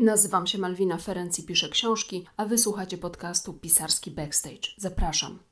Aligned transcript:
Nazywam 0.00 0.46
się 0.46 0.58
Malwina 0.58 0.98
Ferenc 0.98 1.38
i 1.38 1.42
piszę 1.42 1.68
książki, 1.68 2.26
a 2.36 2.44
wysłuchacie 2.44 2.98
podcastu 2.98 3.52
Pisarski 3.52 4.10
Backstage. 4.10 4.68
Zapraszam. 4.76 5.49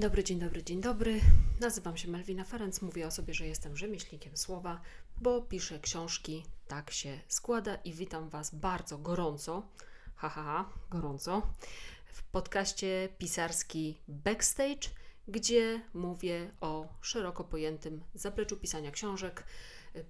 Dobry, 0.00 0.24
dzień 0.24 0.38
dobry, 0.38 0.62
dzień 0.64 0.80
dobry. 0.80 1.20
Nazywam 1.60 1.96
się 1.96 2.08
Melwina 2.08 2.44
Ferenc. 2.44 2.82
Mówię 2.82 3.06
o 3.06 3.10
sobie, 3.10 3.34
że 3.34 3.46
jestem 3.46 3.76
rzemieślnikiem 3.76 4.36
słowa, 4.36 4.80
bo 5.20 5.42
piszę 5.42 5.78
książki. 5.78 6.44
Tak 6.68 6.90
się 6.90 7.20
składa 7.28 7.74
i 7.74 7.92
witam 7.92 8.28
Was 8.28 8.54
bardzo 8.54 8.98
gorąco. 8.98 9.62
Haha, 10.16 10.42
ha, 10.42 10.64
ha, 10.64 10.72
gorąco. 10.90 11.42
W 12.12 12.22
podcaście 12.22 13.08
pisarski 13.18 13.98
Backstage, 14.08 14.88
gdzie 15.28 15.80
mówię 15.94 16.50
o 16.60 16.88
szeroko 17.00 17.44
pojętym 17.44 18.00
zapleczu 18.14 18.56
pisania 18.56 18.90
książek 18.90 19.44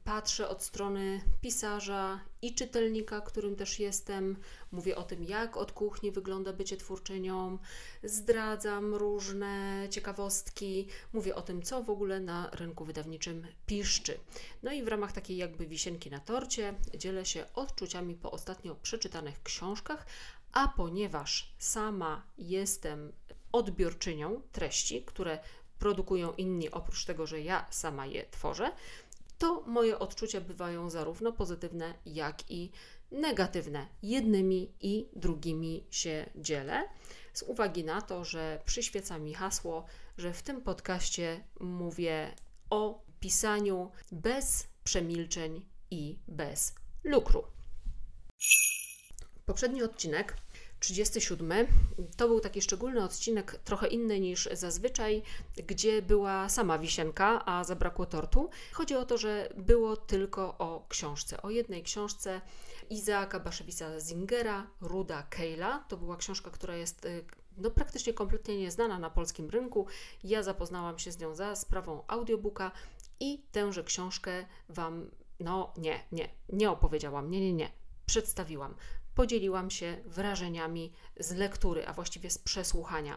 patrzę 0.04 0.48
od 0.48 0.62
strony 0.62 1.20
pisarza 1.40 2.20
i 2.42 2.54
czytelnika, 2.54 3.20
którym 3.20 3.56
też 3.56 3.78
jestem. 3.78 4.36
Mówię 4.72 4.96
o 4.96 5.02
tym, 5.02 5.24
jak 5.24 5.56
od 5.56 5.72
kuchni 5.72 6.10
wygląda 6.10 6.52
bycie 6.52 6.76
twórczynią, 6.76 7.58
zdradzam 8.02 8.94
różne 8.94 9.86
ciekawostki, 9.90 10.86
mówię 11.12 11.34
o 11.34 11.42
tym, 11.42 11.62
co 11.62 11.82
w 11.82 11.90
ogóle 11.90 12.20
na 12.20 12.50
rynku 12.52 12.84
wydawniczym 12.84 13.46
piszczy. 13.66 14.18
No 14.62 14.72
i 14.72 14.82
w 14.82 14.88
ramach 14.88 15.12
takiej 15.12 15.36
jakby 15.36 15.66
wisienki 15.66 16.10
na 16.10 16.20
torcie 16.20 16.74
dzielę 16.94 17.26
się 17.26 17.44
odczuciami 17.54 18.14
po 18.14 18.30
ostatnio 18.30 18.74
przeczytanych 18.74 19.42
książkach, 19.42 20.06
a 20.52 20.68
ponieważ 20.68 21.54
sama 21.58 22.22
jestem 22.38 23.12
odbiorczynią 23.52 24.42
treści, 24.52 25.02
które 25.02 25.38
produkują 25.78 26.32
inni, 26.32 26.70
oprócz 26.70 27.04
tego, 27.04 27.26
że 27.26 27.40
ja 27.40 27.66
sama 27.70 28.06
je 28.06 28.26
tworzę, 28.30 28.72
to 29.40 29.64
moje 29.66 29.98
odczucia 29.98 30.40
bywają 30.40 30.90
zarówno 30.90 31.32
pozytywne, 31.32 31.94
jak 32.06 32.50
i 32.50 32.70
negatywne. 33.10 33.86
Jednymi 34.02 34.72
i 34.80 35.08
drugimi 35.16 35.86
się 35.90 36.30
dzielę, 36.36 36.88
z 37.32 37.42
uwagi 37.42 37.84
na 37.84 38.02
to, 38.02 38.24
że 38.24 38.60
przyświeca 38.64 39.18
mi 39.18 39.34
hasło, 39.34 39.86
że 40.18 40.32
w 40.32 40.42
tym 40.42 40.60
podcaście 40.62 41.44
mówię 41.60 42.34
o 42.70 43.04
pisaniu 43.20 43.90
bez 44.12 44.68
przemilczeń 44.84 45.66
i 45.90 46.18
bez 46.28 46.74
lukru. 47.04 47.44
Poprzedni 49.46 49.82
odcinek 49.82 50.36
37. 50.80 51.66
To 52.16 52.28
był 52.28 52.40
taki 52.40 52.62
szczególny 52.62 53.04
odcinek, 53.04 53.60
trochę 53.64 53.86
inny 53.86 54.20
niż 54.20 54.48
zazwyczaj, 54.52 55.22
gdzie 55.66 56.02
była 56.02 56.48
sama 56.48 56.78
wisienka, 56.78 57.44
a 57.46 57.64
zabrakło 57.64 58.06
tortu. 58.06 58.50
Chodzi 58.72 58.96
o 58.96 59.04
to, 59.04 59.18
że 59.18 59.52
było 59.56 59.96
tylko 59.96 60.58
o 60.58 60.86
książce, 60.88 61.42
o 61.42 61.50
jednej 61.50 61.82
książce 61.82 62.40
Izaaka 62.90 63.40
Baszewisa 63.40 64.00
Zingera, 64.00 64.66
Ruda 64.80 65.22
Keila. 65.22 65.84
To 65.88 65.96
była 65.96 66.16
książka, 66.16 66.50
która 66.50 66.76
jest 66.76 67.04
y, 67.04 67.24
no, 67.56 67.70
praktycznie 67.70 68.12
kompletnie 68.12 68.58
nieznana 68.58 68.98
na 68.98 69.10
polskim 69.10 69.50
rynku. 69.50 69.86
Ja 70.24 70.42
zapoznałam 70.42 70.98
się 70.98 71.12
z 71.12 71.18
nią 71.18 71.34
za 71.34 71.56
sprawą 71.56 72.02
audiobooka 72.08 72.72
i 73.20 73.42
tęże 73.52 73.84
książkę 73.84 74.46
Wam, 74.68 75.10
no 75.40 75.72
nie, 75.76 76.04
nie, 76.12 76.28
nie 76.48 76.70
opowiedziałam, 76.70 77.30
nie, 77.30 77.40
nie, 77.40 77.52
nie, 77.52 77.70
przedstawiłam 78.06 78.74
podzieliłam 79.20 79.70
się 79.70 79.96
wrażeniami 80.06 80.92
z 81.16 81.32
lektury, 81.32 81.86
a 81.86 81.92
właściwie 81.92 82.30
z 82.30 82.38
przesłuchania. 82.38 83.16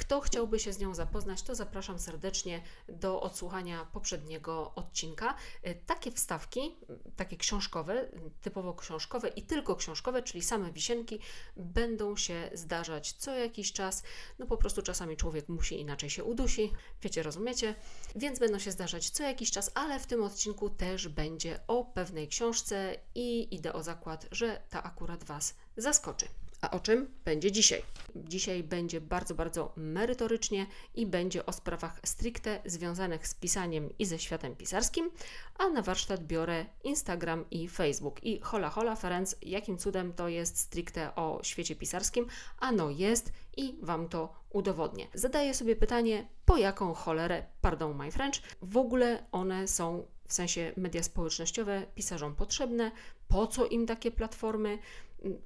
Kto 0.00 0.20
chciałby 0.20 0.58
się 0.58 0.72
z 0.72 0.78
nią 0.78 0.94
zapoznać, 0.94 1.42
to 1.42 1.54
zapraszam 1.54 1.98
serdecznie 1.98 2.62
do 2.88 3.20
odsłuchania 3.20 3.86
poprzedniego 3.92 4.72
odcinka. 4.74 5.34
E, 5.62 5.74
takie 5.74 6.12
wstawki, 6.12 6.76
takie 7.16 7.36
książkowe, 7.36 8.08
typowo 8.42 8.74
książkowe 8.74 9.28
i 9.28 9.42
tylko 9.42 9.76
książkowe, 9.76 10.22
czyli 10.22 10.42
same 10.42 10.72
wisienki, 10.72 11.18
będą 11.56 12.16
się 12.16 12.50
zdarzać 12.54 13.12
co 13.12 13.34
jakiś 13.34 13.72
czas. 13.72 14.02
No 14.38 14.46
po 14.46 14.56
prostu 14.56 14.82
czasami 14.82 15.16
człowiek 15.16 15.48
musi 15.48 15.80
inaczej 15.80 16.10
się 16.10 16.24
udusi, 16.24 16.72
wiecie, 17.02 17.22
rozumiecie? 17.22 17.74
Więc 18.16 18.38
będą 18.38 18.58
się 18.58 18.72
zdarzać 18.72 19.10
co 19.10 19.22
jakiś 19.22 19.50
czas, 19.50 19.70
ale 19.74 20.00
w 20.00 20.06
tym 20.06 20.22
odcinku 20.22 20.70
też 20.70 21.08
będzie 21.08 21.60
o 21.66 21.84
pewnej 21.84 22.28
książce 22.28 22.96
i 23.14 23.54
idę 23.54 23.72
o 23.72 23.82
zakład, 23.82 24.26
że 24.30 24.62
ta 24.70 24.82
akurat 24.82 25.24
Was 25.24 25.54
zaskoczy. 25.76 26.28
A 26.60 26.70
o 26.70 26.80
czym 26.80 27.10
będzie 27.24 27.52
dzisiaj? 27.52 27.82
Dzisiaj 28.16 28.62
będzie 28.62 29.00
bardzo, 29.00 29.34
bardzo 29.34 29.72
merytorycznie 29.76 30.66
i 30.94 31.06
będzie 31.06 31.46
o 31.46 31.52
sprawach 31.52 32.00
stricte 32.04 32.60
związanych 32.64 33.28
z 33.28 33.34
pisaniem 33.34 33.98
i 33.98 34.06
ze 34.06 34.18
światem 34.18 34.56
pisarskim, 34.56 35.10
a 35.58 35.68
na 35.68 35.82
warsztat 35.82 36.26
biorę 36.26 36.66
Instagram 36.84 37.44
i 37.50 37.68
Facebook. 37.68 38.24
I 38.24 38.40
hola, 38.40 38.70
hola, 38.70 38.96
Ferenc, 38.96 39.36
jakim 39.42 39.78
cudem 39.78 40.12
to 40.12 40.28
jest 40.28 40.58
stricte 40.58 41.14
o 41.14 41.40
świecie 41.42 41.76
pisarskim? 41.76 42.26
Ano 42.58 42.90
jest 42.90 43.32
i 43.56 43.76
Wam 43.82 44.08
to 44.08 44.34
udowodnię. 44.50 45.06
Zadaję 45.14 45.54
sobie 45.54 45.76
pytanie, 45.76 46.28
po 46.44 46.56
jaką 46.56 46.94
cholerę, 46.94 47.44
pardon 47.60 47.96
my 47.96 48.12
French, 48.12 48.40
w 48.62 48.76
ogóle 48.76 49.26
one 49.32 49.68
są 49.68 50.06
w 50.30 50.32
sensie 50.32 50.72
media 50.76 51.02
społecznościowe 51.02 51.82
pisarzom 51.94 52.34
potrzebne, 52.34 52.90
po 53.28 53.46
co 53.46 53.66
im 53.66 53.86
takie 53.86 54.10
platformy. 54.10 54.78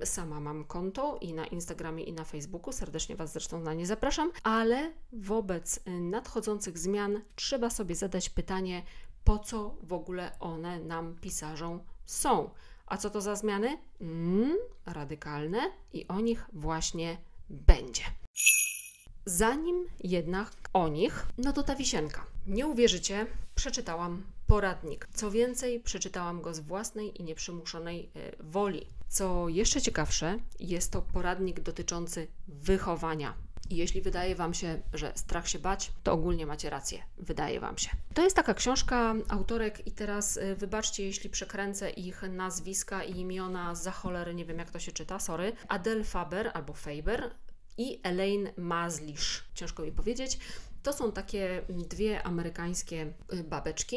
Sama 0.04 0.40
mam 0.40 0.64
konto 0.64 1.18
i 1.20 1.34
na 1.34 1.46
Instagramie, 1.46 2.04
i 2.04 2.12
na 2.12 2.24
Facebooku. 2.24 2.72
Serdecznie 2.72 3.16
Was 3.16 3.32
zresztą 3.32 3.60
na 3.60 3.74
nie 3.74 3.86
zapraszam, 3.86 4.30
ale 4.42 4.92
wobec 5.12 5.80
nadchodzących 5.86 6.78
zmian 6.78 7.20
trzeba 7.36 7.70
sobie 7.70 7.94
zadać 7.94 8.30
pytanie, 8.30 8.82
po 9.24 9.38
co 9.38 9.76
w 9.82 9.92
ogóle 9.92 10.32
one 10.40 10.80
nam 10.80 11.16
pisarzom 11.20 11.80
są. 12.06 12.50
A 12.86 12.96
co 12.96 13.10
to 13.10 13.20
za 13.20 13.36
zmiany? 13.36 13.78
Mm, 14.00 14.56
radykalne 14.86 15.58
i 15.92 16.08
o 16.08 16.20
nich 16.20 16.46
właśnie 16.52 17.16
będzie. 17.50 18.02
Zanim 19.26 19.86
jednak 20.04 20.52
o 20.72 20.88
nich, 20.88 21.26
no 21.38 21.52
to 21.52 21.62
ta 21.62 21.74
wisienka. 21.74 22.26
Nie 22.46 22.66
uwierzycie, 22.66 23.26
przeczytałam 23.54 24.22
poradnik. 24.46 25.08
Co 25.14 25.30
więcej, 25.30 25.80
przeczytałam 25.80 26.42
go 26.42 26.54
z 26.54 26.60
własnej 26.60 27.20
i 27.20 27.24
nieprzymuszonej 27.24 28.10
e, 28.14 28.42
woli. 28.42 28.86
Co 29.08 29.48
jeszcze 29.48 29.80
ciekawsze, 29.82 30.38
jest 30.60 30.92
to 30.92 31.02
poradnik 31.02 31.60
dotyczący 31.60 32.28
wychowania. 32.48 33.34
I 33.70 33.76
jeśli 33.76 34.02
wydaje 34.02 34.34
Wam 34.36 34.54
się, 34.54 34.82
że 34.92 35.12
strach 35.16 35.48
się 35.48 35.58
bać, 35.58 35.92
to 36.02 36.12
ogólnie 36.12 36.46
macie 36.46 36.70
rację. 36.70 37.02
Wydaje 37.18 37.60
Wam 37.60 37.78
się. 37.78 37.90
To 38.14 38.24
jest 38.24 38.36
taka 38.36 38.54
książka 38.54 39.14
autorek, 39.28 39.86
i 39.86 39.92
teraz 39.92 40.36
e, 40.36 40.54
wybaczcie, 40.54 41.04
jeśli 41.04 41.30
przekręcę 41.30 41.90
ich 41.90 42.22
nazwiska 42.22 43.04
i 43.04 43.20
imiona 43.20 43.74
za 43.74 43.90
cholery, 43.90 44.34
nie 44.34 44.44
wiem 44.44 44.58
jak 44.58 44.70
to 44.70 44.78
się 44.78 44.92
czyta, 44.92 45.18
sorry. 45.18 45.52
Adele 45.68 46.04
Faber 46.04 46.50
albo 46.54 46.72
Faber 46.72 47.34
i 47.78 48.00
Elaine 48.02 48.52
Mazlisz. 48.56 49.44
Ciężko 49.54 49.82
mi 49.82 49.92
powiedzieć. 49.92 50.38
To 50.84 50.92
są 50.92 51.12
takie 51.12 51.62
dwie 51.68 52.22
amerykańskie 52.22 53.12
y, 53.32 53.44
babeczki, 53.44 53.96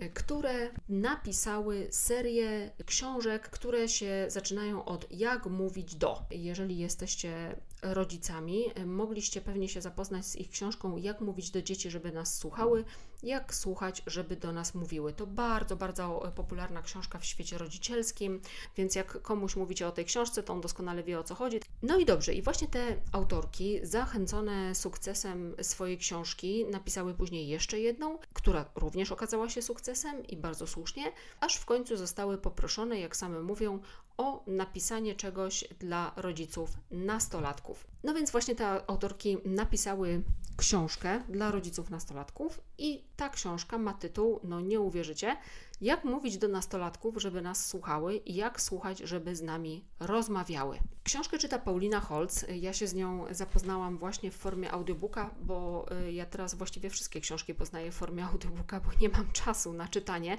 y, 0.00 0.10
które 0.10 0.70
napisały 0.88 1.88
serię 1.90 2.70
książek, 2.86 3.50
które 3.50 3.88
się 3.88 4.26
zaczynają 4.28 4.84
od 4.84 5.06
jak 5.10 5.46
mówić 5.46 5.94
do. 5.94 6.22
Jeżeli 6.30 6.78
jesteście 6.78 7.56
rodzicami, 7.82 8.64
y, 8.78 8.86
mogliście 8.86 9.40
pewnie 9.40 9.68
się 9.68 9.80
zapoznać 9.80 10.26
z 10.26 10.36
ich 10.36 10.50
książką 10.50 10.96
Jak 10.96 11.20
mówić 11.20 11.50
do 11.50 11.62
dzieci, 11.62 11.90
żeby 11.90 12.12
nas 12.12 12.38
słuchały, 12.38 12.84
jak 13.22 13.54
słuchać, 13.54 14.02
żeby 14.06 14.36
do 14.36 14.52
nas 14.52 14.74
mówiły. 14.74 15.12
To 15.12 15.26
bardzo, 15.26 15.76
bardzo 15.76 16.32
popularna 16.34 16.82
książka 16.82 17.18
w 17.18 17.24
świecie 17.24 17.58
rodzicielskim, 17.58 18.40
więc 18.76 18.94
jak 18.94 19.22
komuś 19.22 19.56
mówicie 19.56 19.86
o 19.86 19.92
tej 19.92 20.04
książce, 20.04 20.42
to 20.42 20.52
on 20.52 20.60
doskonale 20.60 21.02
wie 21.02 21.18
o 21.18 21.24
co 21.24 21.34
chodzi. 21.34 21.60
No 21.82 21.98
i 21.98 22.04
dobrze, 22.04 22.34
i 22.34 22.42
właśnie 22.42 22.68
te 22.68 22.96
autorki, 23.12 23.80
zachęcone 23.82 24.74
sukcesem 24.74 25.54
swojej 25.62 25.98
książki, 25.98 26.64
napisały 26.70 27.14
później 27.14 27.48
jeszcze 27.48 27.80
jedną, 27.80 28.18
która 28.32 28.64
również 28.74 29.12
okazała 29.12 29.48
się 29.48 29.62
sukcesem 29.62 30.26
i 30.26 30.36
bardzo 30.36 30.66
słusznie, 30.66 31.12
aż 31.40 31.56
w 31.56 31.64
końcu 31.64 31.96
zostały 31.96 32.38
poproszone, 32.38 33.00
jak 33.00 33.16
same 33.16 33.40
mówią, 33.40 33.80
o 34.16 34.44
napisanie 34.46 35.14
czegoś 35.14 35.64
dla 35.78 36.12
rodziców 36.16 36.70
nastolatków. 36.90 37.86
No 38.04 38.14
więc 38.14 38.30
właśnie 38.30 38.54
te 38.54 38.90
autorki 38.90 39.36
napisały 39.44 40.22
książkę 40.56 41.22
dla 41.28 41.50
rodziców 41.50 41.90
nastolatków 41.90 42.60
i 42.78 43.04
ta 43.16 43.28
książka 43.28 43.78
ma 43.78 43.94
tytuł, 43.94 44.40
no 44.44 44.60
nie 44.60 44.80
uwierzycie, 44.80 45.36
jak 45.80 46.04
mówić 46.04 46.38
do 46.38 46.48
nastolatków, 46.48 47.14
żeby 47.16 47.42
nas 47.42 47.66
słuchały 47.66 48.16
i 48.16 48.34
jak 48.34 48.60
słuchać, 48.60 48.98
żeby 48.98 49.36
z 49.36 49.42
nami 49.42 49.84
rozmawiały. 50.00 50.78
Książkę 51.04 51.38
czyta 51.38 51.58
Paulina 51.58 52.00
Holz. 52.00 52.44
Ja 52.60 52.72
się 52.72 52.86
z 52.86 52.94
nią 52.94 53.24
zapoznałam 53.30 53.98
właśnie 53.98 54.30
w 54.30 54.36
formie 54.36 54.72
audiobooka, 54.72 55.30
bo 55.42 55.86
y, 56.08 56.12
ja 56.12 56.26
teraz 56.26 56.54
właściwie 56.54 56.90
wszystkie 56.90 57.20
książki 57.20 57.54
poznaję 57.54 57.92
w 57.92 57.94
formie 57.94 58.24
audiobooka, 58.24 58.80
bo 58.80 58.90
nie 59.00 59.08
mam 59.08 59.32
czasu 59.32 59.72
na 59.72 59.88
czytanie. 59.88 60.38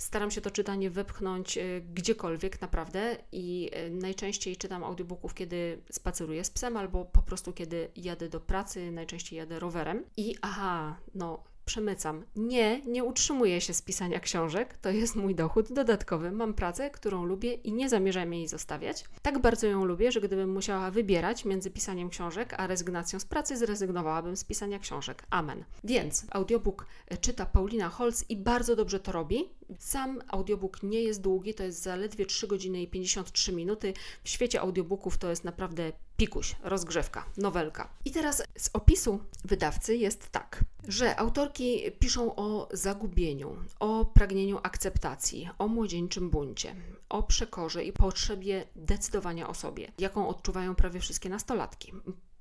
Staram 0.00 0.30
się 0.30 0.40
to 0.40 0.50
czytanie 0.50 0.90
wepchnąć 0.90 1.58
y, 1.58 1.82
gdziekolwiek 1.94 2.60
naprawdę 2.60 3.16
i 3.32 3.70
y, 3.86 3.90
najczęściej 3.90 4.56
czytam 4.56 4.84
audiobooków, 4.84 5.34
kiedy 5.34 5.82
spaceruję 5.90 6.44
z 6.44 6.50
psem 6.50 6.76
albo 6.76 7.04
po 7.04 7.22
prostu 7.22 7.52
kiedy 7.52 7.90
jadę 7.96 8.28
do 8.28 8.40
pracy, 8.40 8.90
najczęściej 8.90 9.36
jadę 9.36 9.58
rowerem. 9.58 10.04
I 10.16 10.36
aha, 10.42 10.96
no 11.14 11.44
przemycam. 11.64 12.24
Nie, 12.36 12.80
nie 12.80 13.04
utrzymuję 13.04 13.60
się 13.60 13.74
z 13.74 13.82
pisania 13.82 14.20
książek. 14.20 14.76
To 14.76 14.90
jest 14.90 15.16
mój 15.16 15.34
dochód 15.34 15.72
dodatkowy. 15.72 16.32
Mam 16.32 16.54
pracę, 16.54 16.90
którą 16.90 17.24
lubię 17.24 17.52
i 17.52 17.72
nie 17.72 17.88
zamierzam 17.88 18.34
jej 18.34 18.48
zostawiać. 18.48 19.04
Tak 19.22 19.38
bardzo 19.38 19.66
ją 19.66 19.84
lubię, 19.84 20.12
że 20.12 20.20
gdybym 20.20 20.52
musiała 20.52 20.90
wybierać 20.90 21.44
między 21.44 21.70
pisaniem 21.70 22.08
książek 22.10 22.54
a 22.56 22.66
rezygnacją 22.66 23.20
z 23.20 23.24
pracy, 23.24 23.56
zrezygnowałabym 23.56 24.36
z 24.36 24.44
pisania 24.44 24.78
książek. 24.78 25.26
Amen. 25.30 25.64
Więc 25.84 26.26
audiobook 26.30 26.86
czyta 27.20 27.46
Paulina 27.46 27.88
Holz 27.88 28.24
i 28.28 28.36
bardzo 28.36 28.76
dobrze 28.76 29.00
to 29.00 29.12
robi. 29.12 29.48
Sam 29.78 30.22
audiobook 30.28 30.82
nie 30.82 31.02
jest 31.02 31.20
długi, 31.20 31.54
to 31.54 31.62
jest 31.62 31.82
zaledwie 31.82 32.26
3 32.26 32.46
godziny 32.46 32.82
i 32.82 32.88
53 32.88 33.52
minuty. 33.52 33.94
W 34.24 34.28
świecie 34.28 34.60
audiobooków 34.60 35.18
to 35.18 35.30
jest 35.30 35.44
naprawdę 35.44 35.92
pikuś, 36.16 36.56
rozgrzewka, 36.62 37.24
nowelka. 37.36 37.88
I 38.04 38.10
teraz 38.10 38.42
z 38.58 38.70
opisu 38.72 39.20
wydawcy 39.44 39.96
jest 39.96 40.30
tak, 40.30 40.64
że 40.88 41.16
autorki 41.16 41.82
piszą 41.98 42.36
o 42.36 42.68
zagubieniu, 42.72 43.56
o 43.78 44.04
pragnieniu 44.04 44.58
akceptacji, 44.62 45.48
o 45.58 45.68
młodzieńczym 45.68 46.30
buncie, 46.30 46.74
o 47.08 47.22
przekorze 47.22 47.84
i 47.84 47.92
potrzebie 47.92 48.64
decydowania 48.76 49.48
o 49.48 49.54
sobie, 49.54 49.92
jaką 49.98 50.28
odczuwają 50.28 50.74
prawie 50.74 51.00
wszystkie 51.00 51.28
nastolatki. 51.28 51.92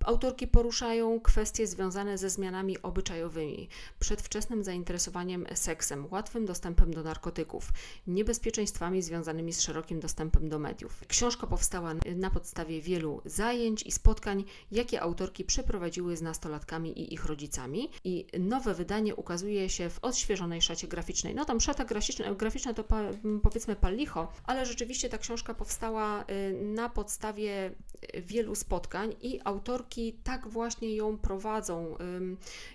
Autorki 0.05 0.47
poruszają 0.47 1.19
kwestie 1.19 1.67
związane 1.67 2.17
ze 2.17 2.29
zmianami 2.29 2.81
obyczajowymi, 2.81 3.69
przedwczesnym 3.99 4.63
zainteresowaniem 4.63 5.45
seksem, 5.53 6.07
łatwym 6.11 6.45
dostępem 6.45 6.93
do 6.93 7.03
narkotyków, 7.03 7.69
niebezpieczeństwami 8.07 9.01
związanymi 9.01 9.53
z 9.53 9.61
szerokim 9.61 9.99
dostępem 9.99 10.49
do 10.49 10.59
mediów. 10.59 11.01
Książka 11.07 11.47
powstała 11.47 11.93
na 12.15 12.29
podstawie 12.29 12.81
wielu 12.81 13.21
zajęć 13.25 13.83
i 13.83 13.91
spotkań, 13.91 14.43
jakie 14.71 15.01
autorki 15.01 15.43
przeprowadziły 15.43 16.17
z 16.17 16.21
nastolatkami 16.21 16.99
i 16.99 17.13
ich 17.13 17.25
rodzicami 17.25 17.89
i 18.03 18.25
nowe 18.39 18.73
wydanie 18.73 19.15
ukazuje 19.15 19.69
się 19.69 19.89
w 19.89 19.99
odświeżonej 20.01 20.61
szacie 20.61 20.87
graficznej. 20.87 21.35
No 21.35 21.45
tam 21.45 21.61
szata 21.61 21.85
graficzna, 21.85 22.33
graficzna 22.33 22.73
to 22.73 22.83
powiedzmy 23.43 23.75
pal 23.75 23.95
licho, 23.95 24.31
ale 24.43 24.65
rzeczywiście 24.65 25.09
ta 25.09 25.17
książka 25.17 25.53
powstała 25.53 26.23
y, 26.23 26.53
na 26.63 26.89
podstawie 26.89 27.71
wielu 28.13 28.55
spotkań 28.55 29.15
i 29.21 29.39
autorki 29.43 29.88
tak 30.23 30.47
właśnie 30.47 30.95
ją 30.95 31.17
prowadzą. 31.17 31.95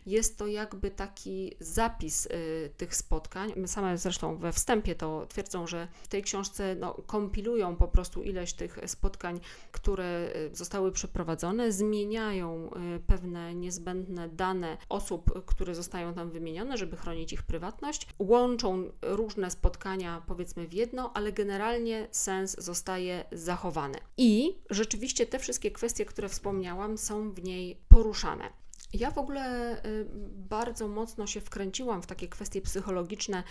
Jest 0.07 0.39
to 0.39 0.47
jakby 0.47 0.91
taki 0.91 1.55
zapis 1.61 2.27
y, 2.27 2.71
tych 2.77 2.97
spotkań. 2.97 3.53
Same 3.67 3.99
zresztą 3.99 4.37
we 4.37 4.53
wstępie 4.53 4.95
to 4.95 5.27
twierdzą, 5.27 5.67
że 5.67 5.89
w 6.03 6.09
tej 6.09 6.23
książce 6.23 6.75
no, 6.75 6.95
kompilują 7.07 7.77
po 7.77 7.89
prostu 7.89 8.23
ileś 8.23 8.53
tych 8.53 8.79
spotkań, 8.87 9.41
które 9.73 10.31
y, 10.53 10.57
zostały 10.57 10.93
przeprowadzone, 10.93 11.73
zmieniają 11.73 12.71
y, 12.97 13.01
pewne 13.01 13.55
niezbędne 13.55 14.29
dane 14.29 14.77
osób, 14.89 15.45
które 15.47 15.75
zostają 15.75 16.15
tam 16.15 16.31
wymienione, 16.31 16.77
żeby 16.77 16.97
chronić 16.97 17.33
ich 17.33 17.43
prywatność, 17.43 18.09
łączą 18.19 18.91
różne 19.03 19.51
spotkania 19.51 20.23
powiedzmy 20.27 20.69
w 20.69 20.73
jedno, 20.73 21.13
ale 21.15 21.33
generalnie 21.33 22.09
sens 22.11 22.57
zostaje 22.59 23.25
zachowany. 23.33 23.99
I 24.17 24.59
rzeczywiście 24.71 25.27
te 25.27 25.39
wszystkie 25.39 25.71
kwestie, 25.71 26.05
które 26.05 26.29
wspomniałam, 26.29 26.99
są 27.05 27.33
w 27.33 27.43
niej 27.43 27.85
poruszane. 27.89 28.64
Ja 28.95 29.11
w 29.11 29.19
ogóle 29.19 29.77
y, 29.87 30.07
bardzo 30.49 30.89
mocno 30.89 31.27
się 31.27 31.41
wkręciłam 31.41 32.03
w 32.03 32.07
takie 32.07 32.29
kwestie 32.29 32.61
psychologiczne 32.61 33.43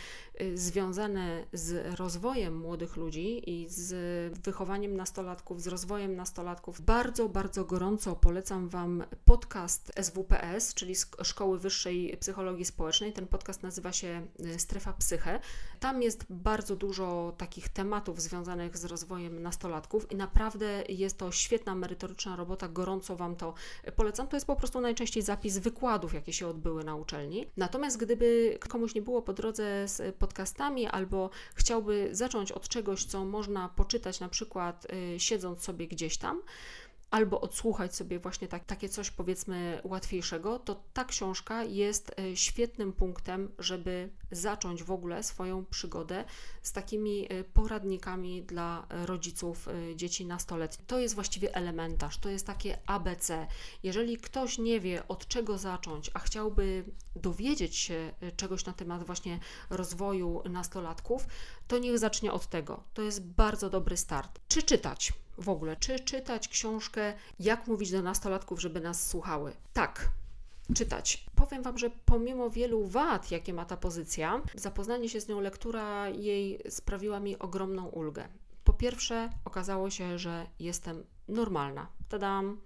y, 0.42 0.58
związane 0.58 1.46
z 1.54 2.00
rozwojem 2.00 2.58
młodych 2.58 2.96
ludzi 2.96 3.50
i 3.50 3.70
z 3.70 3.94
wychowaniem 4.44 4.96
nastolatków, 4.96 5.62
z 5.62 5.68
rozwojem 5.68 6.16
nastolatków. 6.16 6.82
Bardzo, 6.82 7.30
bardzo 7.30 7.66
gorąco 7.66 8.16
polecam 8.16 8.70
Wam 8.70 9.04
podcast 9.26 9.92
SWPS, 10.02 10.74
czyli 10.74 10.96
Szkoły 11.24 11.60
Wyższej 11.60 12.18
Psychologii 12.20 12.66
Społecznej. 12.66 13.14
Ten 13.14 13.28
podcast 13.28 13.64
nazywa 13.64 13.92
się 13.92 14.28
y, 14.40 14.60
Strefa 14.60 14.94
Psyche. 14.94 15.40
Tam 15.80 16.02
jest 16.02 16.26
bardzo 16.30 16.76
dużo 16.76 17.34
takich 17.38 17.70
tematów 17.70 18.22
związanych 18.22 18.78
z 18.78 18.86
rozwojem 18.86 19.42
nastolatków 19.42 20.12
i 20.12 20.16
naprawdę 20.16 20.84
jest 20.90 21.18
to 21.18 21.32
świetna, 21.32 21.76
merytoryczna 21.76 22.36
robota. 22.36 22.68
Gorąco 22.68 23.16
Wam 23.16 23.36
to 23.36 23.54
polecam. 23.96 24.28
To 24.28 24.36
jest 24.36 24.48
po 24.48 24.56
prostu 24.56 24.82
najczęściej 24.82 25.24
zapis 25.34 25.58
wykładów, 25.58 26.14
jakie 26.14 26.34
się 26.34 26.48
odbyły 26.48 26.84
na 26.84 26.96
uczelni. 26.96 27.48
Natomiast 27.58 27.98
gdyby 27.98 28.58
komuś 28.70 28.96
nie 28.96 29.02
było 29.02 29.22
po 29.22 29.34
drodze 29.34 29.88
z 29.88 30.16
podcastami 30.16 30.88
albo 30.88 31.30
chciałby 31.56 32.10
zacząć 32.12 32.52
od 32.52 32.68
czegoś, 32.68 33.06
co 33.06 33.26
można 33.26 33.70
poczytać 33.70 34.20
na 34.20 34.30
przykład 34.30 34.88
y, 35.16 35.20
siedząc 35.20 35.62
sobie 35.62 35.88
gdzieś 35.88 36.18
tam, 36.18 36.42
albo 37.14 37.42
odsłuchać 37.42 37.96
sobie 37.96 38.20
właśnie 38.20 38.48
tak, 38.48 38.66
takie 38.66 38.90
coś 38.90 39.12
powiedzmy 39.12 39.82
łatwiejszego, 39.84 40.60
to 40.60 40.84
ta 40.94 41.06
książka 41.06 41.64
jest 41.64 42.12
e, 42.20 42.36
świetnym 42.36 42.94
punktem, 42.94 43.52
żeby 43.60 44.10
zacząć 44.32 44.84
w 44.84 44.92
ogóle 44.92 45.24
swoją 45.24 45.66
przygodę 45.66 46.26
z 46.62 46.72
takimi 46.72 47.28
e, 47.30 47.44
poradnikami 47.44 48.44
dla 48.44 48.88
rodziców 48.90 49.68
e, 49.68 49.96
dzieci 49.96 50.26
nastoletnich. 50.26 50.88
To 50.88 51.00
jest 51.00 51.16
właściwie 51.16 51.56
elementarz, 51.56 52.18
to 52.18 52.30
jest 52.30 52.48
takie 52.48 52.78
ABC. 52.86 53.48
Jeżeli 53.84 54.18
ktoś 54.18 54.58
nie 54.58 54.80
wie 54.80 55.08
od 55.08 55.28
czego 55.28 55.58
zacząć, 55.58 56.12
a 56.14 56.20
chciałby 56.20 56.86
dowiedzieć 57.16 57.76
się 57.76 58.14
czegoś 58.38 58.66
na 58.66 58.74
temat 58.74 59.04
właśnie 59.04 59.40
rozwoju 59.70 60.42
nastolatków, 60.50 61.26
to 61.68 61.78
niech 61.78 62.00
zacznie 62.00 62.32
od 62.32 62.48
tego. 62.48 62.84
To 62.94 63.02
jest 63.02 63.26
bardzo 63.26 63.70
dobry 63.70 63.98
start. 63.98 64.40
Czy 64.48 64.64
czytać? 64.64 65.23
W 65.38 65.50
ogóle, 65.50 65.76
czy 65.76 66.00
czytać 66.00 66.48
książkę, 66.48 67.14
jak 67.40 67.68
mówić 67.68 67.92
do 67.92 68.02
nastolatków, 68.02 68.62
żeby 68.62 68.82
nas 68.82 69.10
słuchały. 69.10 69.54
Tak, 69.74 70.10
czytać. 70.76 71.26
Powiem 71.36 71.64
Wam, 71.64 71.78
że 71.78 71.90
pomimo 72.06 72.50
wielu 72.50 72.88
wad, 72.88 73.32
jakie 73.32 73.54
ma 73.54 73.66
ta 73.66 73.78
pozycja, 73.78 74.42
zapoznanie 74.56 75.10
się 75.10 75.22
z 75.22 75.28
nią, 75.28 75.42
lektura 75.42 76.10
jej 76.10 76.60
sprawiła 76.70 77.20
mi 77.20 77.40
ogromną 77.40 77.86
ulgę. 77.86 78.28
Po 78.64 78.74
pierwsze, 78.74 79.30
okazało 79.46 79.90
się, 79.90 80.20
że 80.20 80.48
jestem 80.60 81.04
normalna. 81.28 81.88
Tadam. 82.10 82.62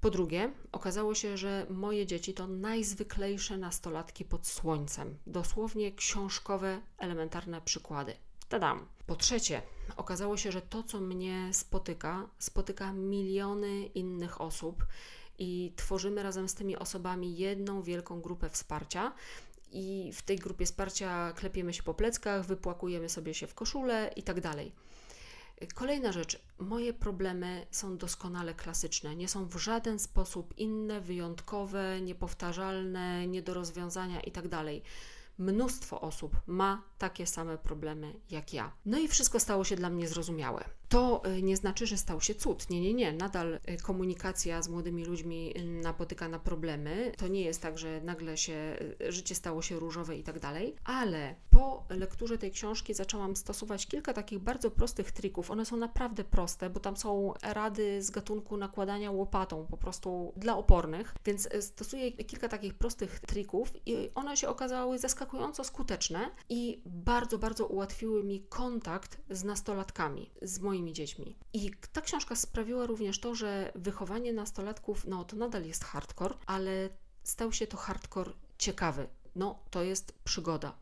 Po 0.00 0.10
drugie, 0.10 0.52
okazało 0.72 1.14
się, 1.14 1.36
że 1.36 1.66
moje 1.70 2.06
dzieci 2.06 2.34
to 2.34 2.46
najzwyklejsze 2.46 3.58
nastolatki 3.58 4.24
pod 4.24 4.46
słońcem. 4.46 5.18
Dosłownie 5.26 5.92
książkowe, 5.92 6.80
elementarne 6.98 7.60
przykłady. 7.60 8.14
Tadam. 8.48 8.86
Po 9.06 9.16
trzecie, 9.16 9.62
okazało 9.96 10.36
się, 10.36 10.52
że 10.52 10.62
to, 10.62 10.82
co 10.82 11.00
mnie 11.00 11.48
spotyka, 11.52 12.28
spotyka 12.38 12.92
miliony 12.92 13.86
innych 13.86 14.40
osób 14.40 14.86
i 15.38 15.72
tworzymy 15.76 16.22
razem 16.22 16.48
z 16.48 16.54
tymi 16.54 16.76
osobami 16.76 17.36
jedną 17.36 17.82
wielką 17.82 18.20
grupę 18.20 18.50
wsparcia. 18.50 19.12
I 19.72 20.10
w 20.14 20.22
tej 20.22 20.38
grupie 20.38 20.66
wsparcia 20.66 21.32
klepiemy 21.32 21.74
się 21.74 21.82
po 21.82 21.94
pleckach, 21.94 22.46
wypłakujemy 22.46 23.08
sobie 23.08 23.34
się 23.34 23.46
w 23.46 23.54
koszulę 23.54 24.12
i 24.16 24.22
tak 24.22 24.40
dalej. 24.40 24.72
Kolejna 25.74 26.12
rzecz, 26.12 26.38
moje 26.58 26.92
problemy 26.92 27.66
są 27.70 27.96
doskonale 27.96 28.54
klasyczne, 28.54 29.16
nie 29.16 29.28
są 29.28 29.46
w 29.46 29.56
żaden 29.56 29.98
sposób 29.98 30.58
inne, 30.58 31.00
wyjątkowe, 31.00 32.00
niepowtarzalne, 32.00 33.26
nie 33.26 33.42
do 33.42 33.54
rozwiązania 33.54 34.20
itd. 34.20 34.48
Tak 34.48 34.66
mnóstwo 35.40 36.00
osób 36.00 36.36
ma 36.46 36.82
takie 36.98 37.26
same 37.26 37.58
problemy 37.58 38.12
jak 38.30 38.54
ja. 38.54 38.72
No 38.86 38.98
i 38.98 39.08
wszystko 39.08 39.40
stało 39.40 39.64
się 39.64 39.76
dla 39.76 39.90
mnie 39.90 40.08
zrozumiałe. 40.08 40.64
To 40.88 41.22
y, 41.26 41.42
nie 41.42 41.56
znaczy, 41.56 41.86
że 41.86 41.96
stał 41.96 42.20
się 42.20 42.34
cud. 42.34 42.70
Nie, 42.70 42.80
nie, 42.80 42.94
nie. 42.94 43.12
Nadal 43.12 43.54
y, 43.54 43.76
komunikacja 43.76 44.62
z 44.62 44.68
młodymi 44.68 45.04
ludźmi 45.04 45.58
y, 45.58 45.64
napotyka 45.64 46.28
na 46.28 46.38
problemy. 46.38 47.12
To 47.16 47.28
nie 47.28 47.42
jest 47.42 47.62
tak, 47.62 47.78
że 47.78 48.00
nagle 48.00 48.36
się 48.36 48.76
życie 49.08 49.34
stało 49.34 49.62
się 49.62 49.78
różowe 49.78 50.16
i 50.16 50.22
tak 50.22 50.40
dalej, 50.40 50.76
ale 50.84 51.34
po 51.50 51.84
lekturze 51.90 52.38
tej 52.38 52.50
książki 52.50 52.94
zaczęłam 52.94 53.36
stosować 53.36 53.86
kilka 53.86 54.12
takich 54.12 54.38
bardzo 54.38 54.70
prostych 54.70 55.12
trików. 55.12 55.50
One 55.50 55.66
są 55.66 55.76
naprawdę 55.76 56.24
proste, 56.24 56.70
bo 56.70 56.80
tam 56.80 56.96
są 56.96 57.34
rady 57.42 58.02
z 58.02 58.10
gatunku 58.10 58.56
nakładania 58.56 59.10
łopatą 59.10 59.66
po 59.66 59.76
prostu 59.76 60.32
dla 60.36 60.56
opornych, 60.56 61.14
więc 61.24 61.48
stosuję 61.60 62.12
kilka 62.12 62.48
takich 62.48 62.74
prostych 62.74 63.20
trików 63.20 63.72
i 63.86 64.10
one 64.14 64.36
się 64.36 64.48
okazały 64.48 64.98
zaskakująco 65.30 65.64
skuteczne 65.64 66.30
i 66.48 66.82
bardzo, 66.86 67.38
bardzo 67.38 67.66
ułatwiły 67.66 68.24
mi 68.24 68.40
kontakt 68.48 69.18
z 69.30 69.44
nastolatkami, 69.44 70.30
z 70.42 70.58
moimi 70.60 70.92
dziećmi. 70.92 71.36
I 71.52 71.70
ta 71.92 72.00
książka 72.00 72.36
sprawiła 72.36 72.86
również 72.86 73.20
to, 73.20 73.34
że 73.34 73.72
wychowanie 73.74 74.32
nastolatków, 74.32 75.06
no 75.06 75.24
to 75.24 75.36
nadal 75.36 75.64
jest 75.64 75.84
hardcore, 75.84 76.34
ale 76.46 76.88
stał 77.22 77.52
się 77.52 77.66
to 77.66 77.76
hardcore 77.76 78.32
ciekawy. 78.58 79.08
No, 79.36 79.58
to 79.70 79.82
jest 79.82 80.12
przygoda. 80.24 80.72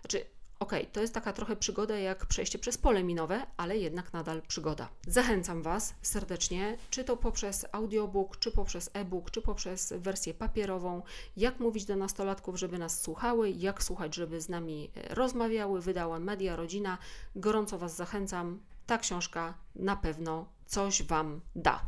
Znaczy, 0.00 0.26
okay, 0.60 0.86
to 0.92 1.00
jest 1.00 1.14
taka 1.14 1.32
trochę 1.32 1.56
przygoda 1.56 1.98
jak 1.98 2.26
przejście 2.26 2.58
przez 2.58 2.78
pole 2.78 3.04
minowe, 3.04 3.46
ale 3.56 3.78
jednak 3.78 4.12
nadal 4.12 4.42
przygoda. 4.42 4.88
Zachęcam 5.06 5.62
Was 5.62 5.94
serdecznie, 6.02 6.76
czy 6.90 7.04
to 7.04 7.16
poprzez 7.16 7.66
audiobook, 7.72 8.38
czy 8.38 8.52
poprzez 8.52 8.90
e-book, 8.92 9.30
czy 9.30 9.42
poprzez 9.42 9.94
wersję 9.96 10.34
papierową, 10.34 11.02
jak 11.36 11.60
mówić 11.60 11.84
do 11.84 11.96
nastolatków, 11.96 12.58
żeby 12.58 12.78
nas 12.78 13.00
słuchały, 13.00 13.50
jak 13.50 13.82
słuchać, 13.82 14.14
żeby 14.14 14.40
z 14.40 14.48
nami 14.48 14.90
e, 14.94 15.14
rozmawiały, 15.14 15.80
wydała 15.80 16.18
Media 16.18 16.56
Rodzina. 16.56 16.98
Gorąco 17.36 17.78
Was 17.78 17.96
zachęcam. 17.96 18.60
Ta 18.86 18.98
książka 18.98 19.54
na 19.74 19.96
pewno 19.96 20.48
coś 20.66 21.02
Wam 21.02 21.40
da. 21.56 21.80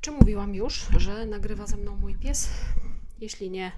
Czy 0.00 0.10
mówiłam 0.10 0.54
już, 0.54 0.86
że 0.96 1.26
nagrywa 1.26 1.66
ze 1.66 1.76
mną 1.76 1.96
mój 1.96 2.14
pies? 2.14 2.48
Jeśli 3.20 3.50
nie, 3.50 3.72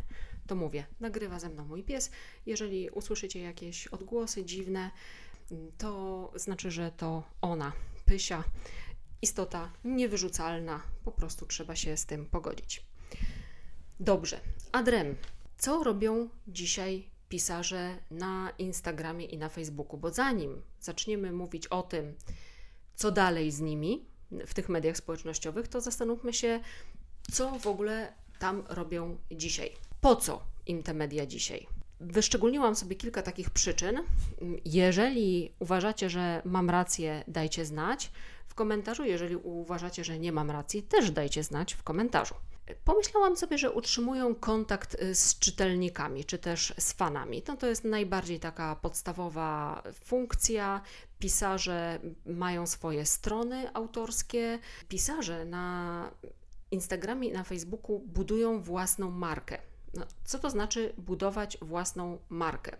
to 0.48 0.54
mówię, 0.54 0.86
nagrywa 1.00 1.38
ze 1.38 1.48
mną 1.48 1.64
mój 1.64 1.84
pies. 1.84 2.10
Jeżeli 2.46 2.90
usłyszycie 2.90 3.40
jakieś 3.40 3.86
odgłosy 3.86 4.44
dziwne, 4.44 4.90
to 5.78 6.32
znaczy, 6.34 6.70
że 6.70 6.92
to 6.92 7.22
ona, 7.40 7.72
Pysia, 8.04 8.44
istota 9.22 9.72
niewyrzucalna, 9.84 10.82
po 11.04 11.12
prostu 11.12 11.46
trzeba 11.46 11.76
się 11.76 11.96
z 11.96 12.06
tym 12.06 12.26
pogodzić. 12.26 12.86
Dobrze, 14.00 14.40
Adrem, 14.72 15.16
co 15.58 15.84
robią 15.84 16.28
dzisiaj 16.48 17.10
pisarze 17.28 17.98
na 18.10 18.52
Instagramie 18.58 19.26
i 19.26 19.38
na 19.38 19.48
Facebooku? 19.48 19.98
Bo 19.98 20.10
zanim 20.10 20.62
zaczniemy 20.80 21.32
mówić 21.32 21.66
o 21.66 21.82
tym, 21.82 22.14
co 22.94 23.10
dalej 23.10 23.50
z 23.50 23.60
nimi 23.60 24.04
w 24.46 24.54
tych 24.54 24.68
mediach 24.68 24.96
społecznościowych, 24.96 25.68
to 25.68 25.80
zastanówmy 25.80 26.32
się, 26.32 26.60
co 27.32 27.58
w 27.58 27.66
ogóle 27.66 28.12
tam 28.38 28.64
robią 28.68 29.18
dzisiaj. 29.30 29.87
Po 30.00 30.16
co 30.16 30.42
im 30.66 30.82
te 30.82 30.94
media 30.94 31.26
dzisiaj? 31.26 31.66
Wyszczególniłam 32.00 32.76
sobie 32.76 32.96
kilka 32.96 33.22
takich 33.22 33.50
przyczyn. 33.50 33.98
Jeżeli 34.64 35.52
uważacie, 35.58 36.10
że 36.10 36.42
mam 36.44 36.70
rację, 36.70 37.24
dajcie 37.28 37.64
znać 37.64 38.10
w 38.46 38.54
komentarzu. 38.54 39.04
Jeżeli 39.04 39.36
uważacie, 39.36 40.04
że 40.04 40.18
nie 40.18 40.32
mam 40.32 40.50
racji, 40.50 40.82
też 40.82 41.10
dajcie 41.10 41.44
znać 41.44 41.74
w 41.74 41.82
komentarzu. 41.82 42.34
Pomyślałam 42.84 43.36
sobie, 43.36 43.58
że 43.58 43.72
utrzymują 43.72 44.34
kontakt 44.34 44.94
y, 45.02 45.14
z 45.14 45.38
czytelnikami, 45.38 46.24
czy 46.24 46.38
też 46.38 46.74
z 46.78 46.92
fanami. 46.92 47.42
No 47.48 47.56
to 47.56 47.66
jest 47.66 47.84
najbardziej 47.84 48.40
taka 48.40 48.76
podstawowa 48.76 49.82
funkcja. 50.04 50.80
Pisarze 51.18 52.00
mają 52.26 52.66
swoje 52.66 53.06
strony 53.06 53.74
autorskie. 53.74 54.58
Pisarze 54.88 55.44
na 55.44 56.10
Instagramie 56.70 57.28
i 57.28 57.32
na 57.32 57.44
Facebooku 57.44 57.98
budują 57.98 58.62
własną 58.62 59.10
markę. 59.10 59.58
No, 59.98 60.06
co 60.24 60.38
to 60.38 60.50
znaczy 60.50 60.92
budować 60.98 61.58
własną 61.62 62.18
markę? 62.28 62.76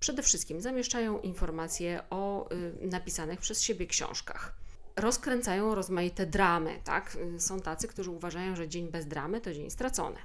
Przede 0.00 0.22
wszystkim 0.22 0.60
zamieszczają 0.60 1.20
informacje 1.20 2.02
o 2.10 2.50
y, 2.52 2.86
napisanych 2.86 3.40
przez 3.40 3.62
siebie 3.62 3.86
książkach. 3.86 4.54
Rozkręcają 4.96 5.74
rozmaite 5.74 6.26
dramy, 6.26 6.80
tak? 6.84 7.16
Y, 7.36 7.40
są 7.40 7.60
tacy, 7.60 7.88
którzy 7.88 8.10
uważają, 8.10 8.56
że 8.56 8.68
dzień 8.68 8.88
bez 8.88 9.06
dramy 9.06 9.40
to 9.40 9.52
dzień 9.54 9.70
stracony. 9.70 10.16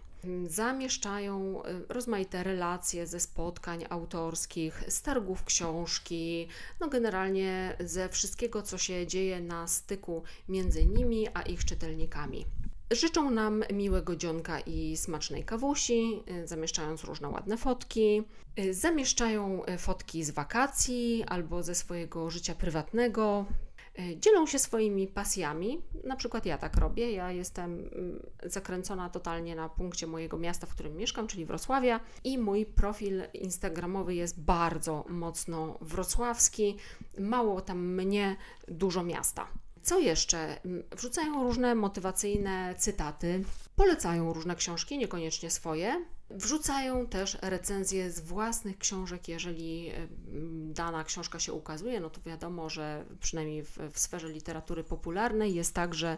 Zamieszczają 0.47 1.63
y, 1.65 1.85
rozmaite 1.89 2.43
relacje 2.43 3.07
ze 3.07 3.19
spotkań 3.19 3.85
autorskich, 3.89 4.83
z 4.87 5.01
targów 5.01 5.43
książki, 5.43 6.47
no 6.79 6.87
generalnie 6.87 7.77
ze 7.79 8.09
wszystkiego, 8.09 8.61
co 8.61 8.77
się 8.77 9.07
dzieje 9.07 9.41
na 9.41 9.67
styku 9.67 10.23
między 10.49 10.85
nimi 10.85 11.27
a 11.33 11.41
ich 11.41 11.65
czytelnikami. 11.65 12.45
Życzą 12.91 13.31
nam 13.31 13.63
miłego 13.73 14.15
dzionka 14.15 14.59
i 14.59 14.97
smacznej 14.97 15.43
kawusi, 15.43 16.23
y, 16.43 16.47
zamieszczając 16.47 17.03
różne 17.03 17.29
ładne 17.29 17.57
fotki. 17.57 18.23
Y, 18.59 18.73
zamieszczają 18.73 19.65
y, 19.65 19.77
fotki 19.77 20.23
z 20.23 20.31
wakacji 20.31 21.23
albo 21.27 21.63
ze 21.63 21.75
swojego 21.75 22.29
życia 22.29 22.55
prywatnego. 22.55 23.45
Dzielą 24.17 24.47
się 24.47 24.59
swoimi 24.59 25.07
pasjami. 25.07 25.81
Na 26.03 26.15
przykład 26.15 26.45
ja 26.45 26.57
tak 26.57 26.77
robię. 26.77 27.11
Ja 27.11 27.31
jestem 27.31 27.73
mm, 27.73 28.19
zakręcona 28.43 29.09
totalnie 29.09 29.55
na 29.55 29.69
punkcie 29.69 30.07
mojego 30.07 30.37
miasta, 30.37 30.67
w 30.67 30.73
którym 30.73 30.97
mieszkam, 30.97 31.27
czyli 31.27 31.45
Wrocławia, 31.45 31.99
i 32.23 32.37
mój 32.37 32.65
profil 32.65 33.23
Instagramowy 33.33 34.15
jest 34.15 34.41
bardzo 34.41 35.05
mocno 35.09 35.77
wrocławski. 35.81 36.77
Mało 37.19 37.61
tam 37.61 37.93
mnie, 37.93 38.35
dużo 38.67 39.03
miasta. 39.03 39.47
Co 39.83 39.99
jeszcze? 39.99 40.61
Mm, 40.65 40.83
wrzucają 40.91 41.43
różne 41.43 41.75
motywacyjne 41.75 42.75
cytaty, 42.77 43.43
polecają 43.75 44.33
różne 44.33 44.55
książki, 44.55 44.97
niekoniecznie 44.97 45.51
swoje. 45.51 46.05
Wrzucają 46.29 47.07
też 47.07 47.37
recenzje 47.41 48.11
z 48.11 48.19
własnych 48.19 48.77
książek, 48.77 49.27
jeżeli 49.27 49.91
dana 50.73 51.03
książka 51.03 51.39
się 51.39 51.53
ukazuje, 51.53 51.99
no 51.99 52.09
to 52.09 52.21
wiadomo, 52.21 52.69
że 52.69 53.05
przynajmniej 53.19 53.63
w, 53.63 53.77
w 53.91 53.99
sferze 53.99 54.29
literatury 54.29 54.83
popularnej 54.83 55.53
jest 55.53 55.75
tak, 55.75 55.93
że 55.93 56.17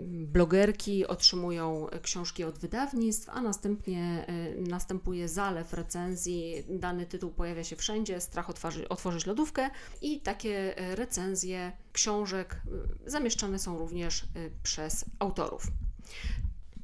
blogerki 0.00 1.06
otrzymują 1.06 1.86
książki 2.02 2.44
od 2.44 2.58
wydawnictw, 2.58 3.28
a 3.28 3.40
następnie 3.40 4.26
y, 4.56 4.60
następuje 4.70 5.28
zalew 5.28 5.72
recenzji. 5.72 6.64
Dany 6.68 7.06
tytuł 7.06 7.30
pojawia 7.30 7.64
się 7.64 7.76
wszędzie, 7.76 8.20
strach 8.20 8.50
otworzy, 8.50 8.88
otworzyć 8.88 9.26
lodówkę 9.26 9.70
i 10.02 10.20
takie 10.20 10.74
recenzje 10.76 11.72
książek 11.92 12.62
y, 13.06 13.10
zamieszczane 13.10 13.58
są 13.58 13.78
również 13.78 14.22
y, 14.22 14.26
przez 14.62 15.04
autorów. 15.18 15.62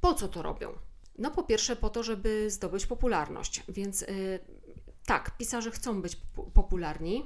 Po 0.00 0.14
co 0.14 0.28
to 0.28 0.42
robią? 0.42 0.72
No 1.18 1.30
po 1.30 1.42
pierwsze 1.42 1.76
po 1.76 1.90
to, 1.90 2.02
żeby 2.02 2.50
zdobyć 2.50 2.86
popularność, 2.86 3.62
więc 3.68 4.04
tak, 5.06 5.36
pisarze 5.36 5.70
chcą 5.70 6.02
być 6.02 6.16
popularni 6.54 7.24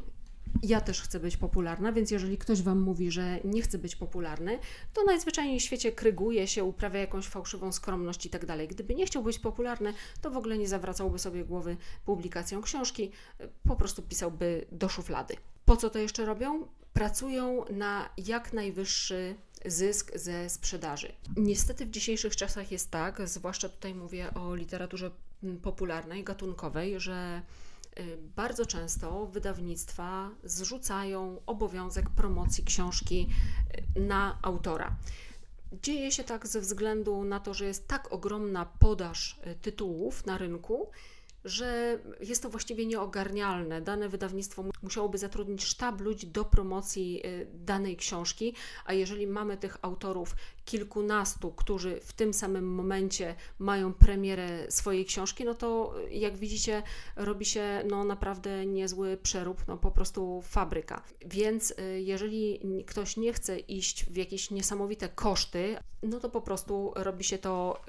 ja 0.62 0.80
też 0.80 1.02
chcę 1.02 1.20
być 1.20 1.36
popularna, 1.36 1.92
więc 1.92 2.10
jeżeli 2.10 2.38
ktoś 2.38 2.62
Wam 2.62 2.80
mówi, 2.80 3.10
że 3.10 3.40
nie 3.44 3.62
chce 3.62 3.78
być 3.78 3.96
popularny, 3.96 4.58
to 4.92 5.04
najzwyczajniej 5.04 5.60
w 5.60 5.62
świecie 5.62 5.92
kryguje 5.92 6.46
się, 6.46 6.64
uprawia 6.64 7.00
jakąś 7.00 7.26
fałszywą 7.26 7.72
skromność 7.72 8.26
i 8.26 8.30
tak 8.30 8.46
dalej. 8.46 8.68
Gdyby 8.68 8.94
nie 8.94 9.06
chciał 9.06 9.22
być 9.22 9.38
popularny, 9.38 9.94
to 10.20 10.30
w 10.30 10.36
ogóle 10.36 10.58
nie 10.58 10.68
zawracałby 10.68 11.18
sobie 11.18 11.44
głowy 11.44 11.76
publikacją 12.04 12.62
książki, 12.62 13.10
po 13.68 13.76
prostu 13.76 14.02
pisałby 14.02 14.66
do 14.72 14.88
szuflady. 14.88 15.36
Po 15.64 15.76
co 15.76 15.90
to 15.90 15.98
jeszcze 15.98 16.24
robią? 16.24 16.66
Pracują 16.92 17.64
na 17.70 18.10
jak 18.16 18.52
najwyższy 18.52 19.34
zysk 19.66 20.18
ze 20.18 20.50
sprzedaży. 20.50 21.12
Niestety 21.36 21.86
w 21.86 21.90
dzisiejszych 21.90 22.36
czasach 22.36 22.72
jest 22.72 22.90
tak, 22.90 23.28
zwłaszcza 23.28 23.68
tutaj 23.68 23.94
mówię 23.94 24.34
o 24.34 24.54
literaturze 24.54 25.10
popularnej, 25.62 26.24
gatunkowej, 26.24 27.00
że 27.00 27.42
bardzo 28.36 28.66
często 28.66 29.26
wydawnictwa 29.26 30.30
zrzucają 30.44 31.40
obowiązek 31.46 32.10
promocji 32.10 32.64
książki 32.64 33.28
y, 33.96 34.00
na 34.00 34.38
autora. 34.42 34.96
Dzieje 35.82 36.12
się 36.12 36.24
tak 36.24 36.46
ze 36.46 36.60
względu 36.60 37.24
na 37.24 37.40
to, 37.40 37.54
że 37.54 37.64
jest 37.64 37.88
tak 37.88 38.12
ogromna 38.12 38.66
podaż 38.78 39.40
y, 39.46 39.54
tytułów 39.54 40.26
na 40.26 40.38
rynku, 40.38 40.90
że 41.46 41.98
jest 42.20 42.42
to 42.42 42.48
właściwie 42.48 42.86
nieogarnialne. 42.86 43.80
Dane 43.80 44.08
wydawnictwo 44.08 44.64
musiałoby 44.82 45.18
zatrudnić 45.18 45.64
sztab 45.64 46.00
ludzi 46.00 46.26
do 46.26 46.44
promocji 46.44 47.26
y, 47.26 47.46
danej 47.54 47.96
książki, 47.96 48.54
a 48.84 48.92
jeżeli 48.92 49.26
mamy 49.26 49.56
tych 49.56 49.76
autorów 49.82 50.36
kilkunastu, 50.64 51.52
którzy 51.52 52.00
w 52.00 52.12
tym 52.12 52.34
samym 52.34 52.74
momencie 52.74 53.34
mają 53.58 53.94
premierę 53.94 54.70
swojej 54.70 55.04
książki, 55.04 55.44
no 55.44 55.54
to 55.54 55.94
y, 56.08 56.14
jak 56.14 56.36
widzicie, 56.36 56.82
robi 57.16 57.44
się 57.44 57.82
no, 57.88 58.04
naprawdę 58.04 58.66
niezły 58.66 59.16
przerób, 59.16 59.68
no 59.68 59.76
po 59.76 59.90
prostu 59.90 60.42
fabryka. 60.42 61.02
Więc 61.26 61.70
y, 61.70 62.02
jeżeli 62.02 62.60
ktoś 62.86 63.16
nie 63.16 63.32
chce 63.32 63.58
iść 63.58 64.04
w 64.04 64.16
jakieś 64.16 64.50
niesamowite 64.50 65.08
koszty, 65.08 65.76
no 66.02 66.20
to 66.20 66.28
po 66.28 66.40
prostu 66.40 66.92
robi 66.96 67.24
się 67.24 67.38
to 67.38 67.80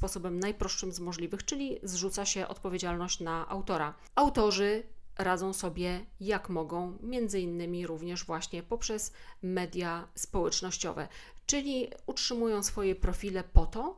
sposobem 0.00 0.40
najprostszym 0.40 0.92
z 0.92 1.00
możliwych, 1.00 1.44
czyli 1.44 1.78
zrzuca 1.82 2.26
się 2.26 2.48
odpowiedzialność 2.48 3.20
na 3.20 3.48
autora. 3.48 3.94
Autorzy 4.14 4.82
radzą 5.18 5.52
sobie 5.52 6.06
jak 6.20 6.48
mogą, 6.48 6.98
między 7.00 7.40
innymi 7.40 7.86
również 7.86 8.24
właśnie 8.24 8.62
poprzez 8.62 9.12
media 9.42 10.08
społecznościowe, 10.14 11.08
czyli 11.46 11.90
utrzymują 12.06 12.62
swoje 12.62 12.94
profile 12.94 13.44
po 13.44 13.66
to, 13.66 13.96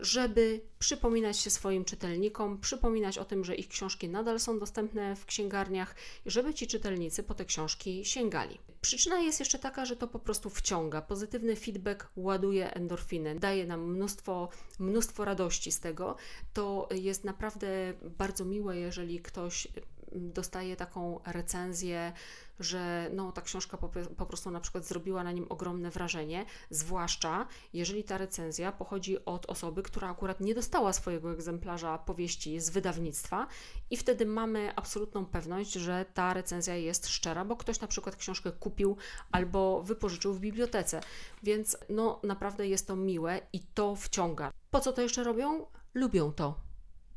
żeby 0.00 0.60
przypominać 0.78 1.38
się 1.38 1.50
swoim 1.50 1.84
czytelnikom, 1.84 2.60
przypominać 2.60 3.18
o 3.18 3.24
tym, 3.24 3.44
że 3.44 3.54
ich 3.54 3.68
książki 3.68 4.08
nadal 4.08 4.40
są 4.40 4.58
dostępne 4.58 5.16
w 5.16 5.26
księgarniach, 5.26 5.94
żeby 6.26 6.54
ci 6.54 6.66
czytelnicy 6.66 7.22
po 7.22 7.34
te 7.34 7.44
książki 7.44 8.04
sięgali. 8.04 8.58
Przyczyna 8.80 9.20
jest 9.20 9.40
jeszcze 9.40 9.58
taka, 9.58 9.84
że 9.84 9.96
to 9.96 10.08
po 10.08 10.18
prostu 10.18 10.50
wciąga. 10.50 11.02
Pozytywny 11.02 11.56
feedback 11.56 12.08
ładuje 12.16 12.74
endorfiny, 12.74 13.38
daje 13.38 13.66
nam 13.66 13.92
mnóstwo, 13.92 14.48
mnóstwo 14.78 15.24
radości 15.24 15.72
z 15.72 15.80
tego. 15.80 16.16
To 16.52 16.88
jest 16.90 17.24
naprawdę 17.24 17.94
bardzo 18.18 18.44
miłe, 18.44 18.76
jeżeli 18.76 19.20
ktoś 19.20 19.68
dostaje 20.12 20.76
taką 20.76 21.20
recenzję, 21.26 22.12
że 22.60 23.10
no, 23.12 23.32
ta 23.32 23.42
książka 23.42 23.76
po, 23.76 23.88
po, 24.16 24.26
prostu 24.26 24.50
na 24.50 24.60
przykład 24.60 24.84
zrobiła 24.84 25.24
na 25.24 25.32
nim 25.32 25.46
ogromne 25.48 25.90
wrażenie, 25.90 26.44
zwłaszcza 26.70 27.46
jeżeli 27.72 28.04
ta 28.04 28.18
recenzja 28.18 28.72
pochodzi 28.72 29.24
od 29.24 29.46
osoby, 29.46 29.82
która 29.82 30.10
akurat 30.10 30.40
nie 30.40 30.54
dostała 30.54 30.92
swojego 30.92 31.32
egzemplarza 31.32 31.98
powieści 31.98 32.60
z 32.60 32.70
wydawnictwa 32.70 33.46
i 33.90 33.96
wtedy 33.96 34.26
mamy 34.26 34.72
absolutną 34.76 35.26
pewność, 35.26 35.72
że 35.72 36.04
ta 36.14 36.34
recenzja 36.34 36.76
jest 36.76 37.08
szczera, 37.08 37.44
bo 37.44 37.56
ktoś 37.56 37.80
na 37.80 37.88
przykład 37.88 38.16
książkę 38.16 38.52
kupił 38.52 38.96
albo 39.32 39.82
wypożyczył 39.82 40.34
w 40.34 40.40
bibliotece. 40.40 41.00
Więc 41.42 41.76
no 41.88 42.20
naprawdę 42.22 42.68
jest 42.68 42.86
to 42.86 42.96
miłe 42.96 43.40
i 43.52 43.60
to 43.60 43.96
wciąga. 43.96 44.52
Po 44.70 44.80
co 44.80 44.92
to 44.92 45.02
jeszcze 45.02 45.24
robią? 45.24 45.66
Lubią 45.94 46.32
to 46.32 46.69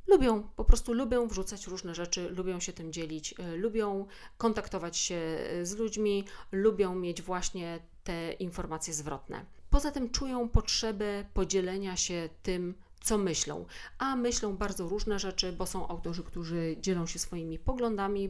lubią, 0.07 0.43
po 0.55 0.65
prostu 0.65 0.93
lubią 0.93 1.27
wrzucać 1.27 1.67
różne 1.67 1.95
rzeczy, 1.95 2.29
lubią 2.29 2.59
się 2.59 2.73
tym 2.73 2.93
dzielić, 2.93 3.35
y, 3.39 3.57
lubią 3.57 4.05
kontaktować 4.37 4.97
się 4.97 5.37
y, 5.61 5.65
z 5.65 5.75
ludźmi, 5.75 6.25
lubią 6.51 6.95
mieć 6.95 7.21
właśnie 7.21 7.79
te 8.03 8.33
informacje 8.33 8.93
zwrotne. 8.93 9.45
Poza 9.69 9.91
tym 9.91 10.09
czują 10.09 10.49
potrzebę 10.49 11.25
podzielenia 11.33 11.95
się 11.95 12.29
tym, 12.43 12.75
co 13.03 13.17
myślą. 13.17 13.65
A 13.97 14.15
myślą 14.15 14.57
bardzo 14.57 14.87
różne 14.87 15.19
rzeczy, 15.19 15.53
bo 15.53 15.65
są 15.65 15.87
autorzy, 15.87 16.23
którzy 16.23 16.75
dzielą 16.81 17.05
się 17.05 17.19
swoimi 17.19 17.59
poglądami 17.59 18.25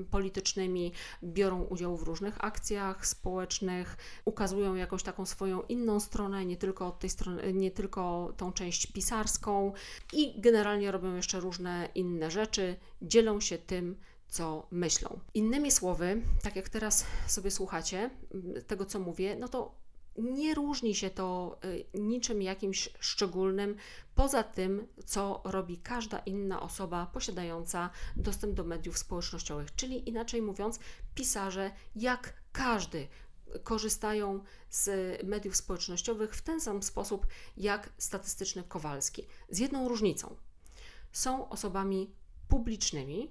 y, 0.00 0.04
politycznymi, 0.10 0.92
biorą 1.24 1.62
udział 1.62 1.96
w 1.96 2.02
różnych 2.02 2.44
akcjach 2.44 3.06
społecznych, 3.06 3.96
ukazują 4.24 4.74
jakąś 4.74 5.02
taką 5.02 5.26
swoją 5.26 5.62
inną 5.62 6.00
stronę, 6.00 6.46
nie 6.46 6.56
tylko 6.56 6.86
od 6.86 6.98
tej 6.98 7.10
strony, 7.10 7.52
nie 7.52 7.70
tylko 7.70 8.32
tą 8.36 8.52
część 8.52 8.86
pisarską 8.86 9.72
i 10.12 10.40
generalnie 10.40 10.90
robią 10.90 11.14
jeszcze 11.14 11.40
różne 11.40 11.88
inne 11.94 12.30
rzeczy, 12.30 12.76
dzielą 13.02 13.40
się 13.40 13.58
tym, 13.58 13.96
co 14.28 14.66
myślą. 14.70 15.20
Innymi 15.34 15.70
słowy, 15.70 16.22
tak 16.42 16.56
jak 16.56 16.68
teraz 16.68 17.06
sobie 17.26 17.50
słuchacie 17.50 18.10
tego, 18.66 18.84
co 18.84 18.98
mówię, 18.98 19.36
no 19.36 19.48
to 19.48 19.85
nie 20.18 20.54
różni 20.54 20.94
się 20.94 21.10
to 21.10 21.58
y, 21.64 21.84
niczym 21.94 22.42
jakimś 22.42 22.88
szczególnym, 23.00 23.76
poza 24.14 24.42
tym, 24.42 24.86
co 25.06 25.40
robi 25.44 25.78
każda 25.78 26.18
inna 26.18 26.62
osoba 26.62 27.06
posiadająca 27.06 27.90
dostęp 28.16 28.54
do 28.54 28.64
mediów 28.64 28.98
społecznościowych. 28.98 29.74
Czyli 29.74 30.08
inaczej 30.08 30.42
mówiąc, 30.42 30.78
pisarze, 31.14 31.70
jak 31.96 32.34
każdy, 32.52 33.08
korzystają 33.62 34.44
z 34.70 34.90
mediów 35.24 35.56
społecznościowych 35.56 36.34
w 36.34 36.42
ten 36.42 36.60
sam 36.60 36.82
sposób 36.82 37.26
jak 37.56 37.92
statystyczny 37.98 38.62
Kowalski. 38.62 39.26
Z 39.48 39.58
jedną 39.58 39.88
różnicą. 39.88 40.36
Są 41.12 41.48
osobami 41.48 42.10
publicznymi 42.48 43.30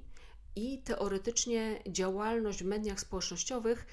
i 0.55 0.81
teoretycznie 0.81 1.83
działalność 1.87 2.63
w 2.63 2.65
mediach 2.65 2.99
społecznościowych 2.99 3.85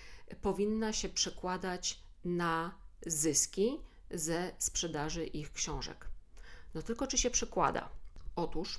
powinna 0.43 0.93
się 0.93 1.09
przekładać 1.09 2.03
na 2.25 2.82
zyski 3.07 3.81
ze 4.11 4.53
sprzedaży 4.59 5.27
ich 5.27 5.53
książek. 5.53 6.09
No 6.75 6.83
tylko 6.83 7.07
czy 7.07 7.19
się 7.19 7.31
przekłada? 7.31 7.89
Otóż 8.37 8.79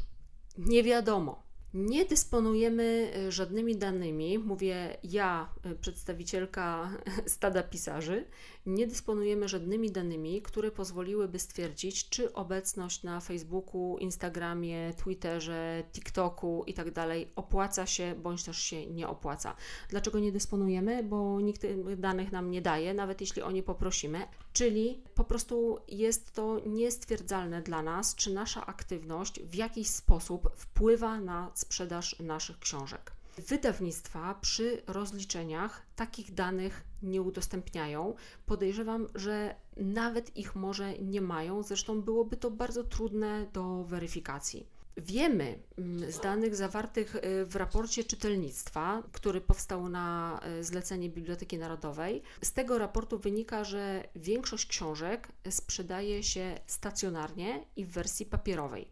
nie 0.58 0.84
wiadomo. 0.84 1.44
Nie 1.74 2.06
dysponujemy 2.06 3.12
e, 3.16 3.32
żadnymi 3.32 3.76
danymi, 3.76 4.38
mówię 4.38 4.98
ja, 5.04 5.50
e, 5.64 5.76
przedstawicielka 5.76 6.90
stada 7.26 7.64
pisarzy, 7.64 8.26
nie 8.66 8.88
dysponujemy 8.88 9.48
żadnymi 9.48 9.92
danymi, 9.92 10.42
które 10.42 10.72
pozwoliłyby 10.72 11.40
stwierdzić, 11.40 12.10
czy 12.10 12.34
obecność 12.34 13.04
na 13.04 13.20
Facebooku, 13.20 13.98
Instagramie, 13.98 14.94
Twitterze, 15.04 15.84
TikToku 15.92 16.64
itd. 16.68 16.92
Tak 16.92 17.08
opłaca 17.36 17.86
się 17.86 18.16
bądź 18.16 18.44
też 18.44 18.58
się 18.58 18.86
nie 18.86 19.08
opłaca. 19.08 19.56
Dlaczego 19.90 20.20
nie 20.20 20.32
dysponujemy? 20.32 21.04
Bo 21.04 21.42
nikt 21.42 21.62
tych 21.62 22.00
danych 22.00 22.32
nam 22.32 22.52
nie 22.52 22.62
daje, 22.62 22.94
nawet 22.94 23.22
jeśli 23.22 23.42
o 23.42 23.52
nie 23.52 23.64
poprosimy. 23.64 24.28
Czyli 24.54 25.04
po 25.16 25.24
prostu 25.24 25.80
jest 25.88 26.34
to 26.34 26.60
niestwierdzalne 26.66 27.62
dla 27.62 27.82
nas, 27.82 28.16
czy 28.16 28.34
nasza 28.34 28.66
aktywność 28.66 29.40
w 29.42 29.56
jakiś 29.56 29.88
sposób 29.88 30.50
wpływa 30.56 31.20
na 31.20 31.52
sprzedaż 31.54 32.20
naszych 32.20 32.60
książek. 32.60 33.12
Wydawnictwa 33.38 34.36
przy 34.42 34.82
rozliczeniach 34.88 35.86
takich 35.96 36.34
danych 36.34 36.84
nie 37.04 37.22
udostępniają. 37.22 38.16
Podejrzewam, 38.46 39.08
że 39.16 39.56
nawet 39.78 40.38
ich 40.38 40.56
może 40.56 40.98
nie 41.00 41.22
mają, 41.22 41.64
zresztą 41.64 42.02
byłoby 42.02 42.38
to 42.38 42.52
bardzo 42.52 42.84
trudne 42.84 43.48
do 43.54 43.84
weryfikacji. 43.84 44.68
Wiemy 44.98 45.60
mm, 45.78 46.12
z 46.12 46.20
danych 46.20 46.56
zawartych 46.56 47.16
y, 47.16 47.46
w 47.46 47.56
raporcie 47.56 48.04
czytelnictwa, 48.04 49.04
który 49.12 49.42
powstał 49.42 49.90
na 49.90 50.40
y, 50.60 50.64
zlecenie 50.64 51.10
Biblioteki 51.10 51.58
Narodowej, 51.58 52.24
z 52.44 52.54
tego 52.54 52.78
raportu 52.78 53.20
wynika, 53.20 53.64
że 53.64 54.04
większość 54.16 54.66
książek 54.66 55.28
sprzedaje 55.50 56.24
się 56.24 56.60
stacjonarnie 56.68 57.66
i 57.76 57.86
w 57.86 57.92
wersji 57.92 58.26
papierowej. 58.26 58.88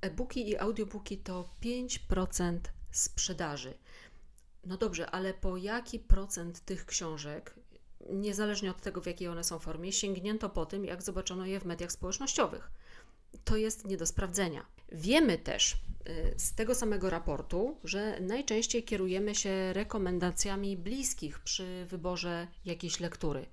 E-booki 0.00 0.48
i 0.48 0.58
audiobooki 0.58 1.18
to 1.18 1.48
5% 1.62 2.58
sprzedaży. 2.90 3.74
No 4.64 4.76
dobrze, 4.76 5.10
ale 5.10 5.34
po 5.34 5.56
jaki 5.56 5.98
procent 5.98 6.60
tych 6.60 6.86
książek, 6.86 7.54
niezależnie 8.10 8.70
od 8.70 8.80
tego, 8.80 9.00
w 9.00 9.06
jakiej 9.06 9.28
one 9.28 9.44
są 9.44 9.58
formie, 9.58 9.92
sięgnięto 9.92 10.50
po 10.50 10.66
tym, 10.66 10.84
jak 10.84 11.02
zobaczono 11.02 11.46
je 11.46 11.60
w 11.60 11.64
mediach 11.64 11.92
społecznościowych? 11.92 12.70
To 13.44 13.56
jest 13.56 13.84
nie 13.84 13.96
do 13.96 14.06
sprawdzenia. 14.06 14.66
Wiemy 14.92 15.38
też 15.38 15.72
y, 15.72 16.34
z 16.36 16.54
tego 16.54 16.74
samego 16.74 17.10
raportu, 17.10 17.76
że 17.84 18.20
najczęściej 18.20 18.84
kierujemy 18.84 19.34
się 19.34 19.72
rekomendacjami 19.72 20.76
bliskich 20.76 21.40
przy 21.40 21.86
wyborze 21.86 22.48
jakiejś 22.64 23.00
lektury. 23.00 23.46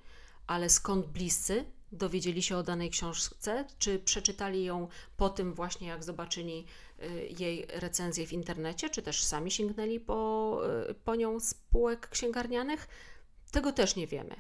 Ale 0.48 0.70
skąd 0.70 1.06
bliscy 1.06 1.66
dowiedzieli 1.92 2.44
się 2.44 2.58
o 2.58 2.64
danej 2.64 2.90
książce, 2.90 3.66
czy 3.80 4.00
przeczytali 4.00 4.64
ją 4.64 4.88
po 5.18 5.30
tym 5.30 5.54
właśnie, 5.54 5.88
jak 5.88 6.04
zobaczyli 6.04 6.66
y, 7.00 7.28
jej 7.40 7.66
recenzję 7.74 8.28
w 8.28 8.34
internecie, 8.34 8.90
czy 8.90 9.02
też 9.02 9.24
sami 9.24 9.52
sięgnęli 9.52 10.00
po, 10.00 10.62
y, 10.90 10.94
po 10.94 11.16
nią 11.16 11.40
z 11.40 11.54
półek 11.54 12.10
księgarnianych? 12.10 12.88
Tego 13.52 13.72
też 13.72 13.96
nie 13.96 14.08
wiemy. 14.08 14.36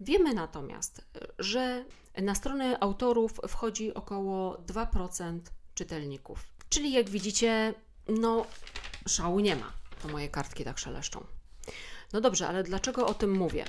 Wiemy 0.00 0.34
natomiast, 0.34 1.04
że 1.38 1.84
na 2.22 2.34
stronę 2.34 2.80
autorów 2.80 3.32
wchodzi 3.48 3.94
około 3.94 4.54
2% 4.54 5.40
czytelników. 5.74 6.44
Czyli 6.68 6.92
jak 6.92 7.10
widzicie, 7.10 7.74
no 8.08 8.46
szału 9.06 9.40
nie 9.40 9.56
ma. 9.56 9.72
To 10.02 10.08
moje 10.08 10.28
kartki 10.28 10.64
tak 10.64 10.78
szeleszczą. 10.78 11.24
No 12.12 12.20
dobrze, 12.20 12.48
ale 12.48 12.62
dlaczego 12.62 13.06
o 13.06 13.14
tym 13.14 13.32
mówię? 13.32 13.64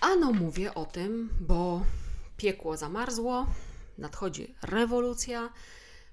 Ano 0.00 0.32
mówię 0.32 0.74
o 0.74 0.84
tym, 0.84 1.30
bo 1.40 1.82
piekło 2.36 2.76
zamarzło, 2.76 3.46
nadchodzi 3.98 4.54
rewolucja, 4.62 5.50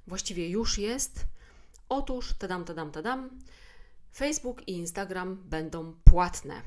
właściwie 0.07 0.49
już 0.49 0.77
jest. 0.77 1.25
Otóż, 1.89 2.33
tadam, 2.33 2.65
tadam, 2.65 2.91
tadam, 2.91 3.29
Facebook 4.15 4.67
i 4.67 4.71
Instagram 4.71 5.35
będą 5.35 5.93
płatne. 6.03 6.61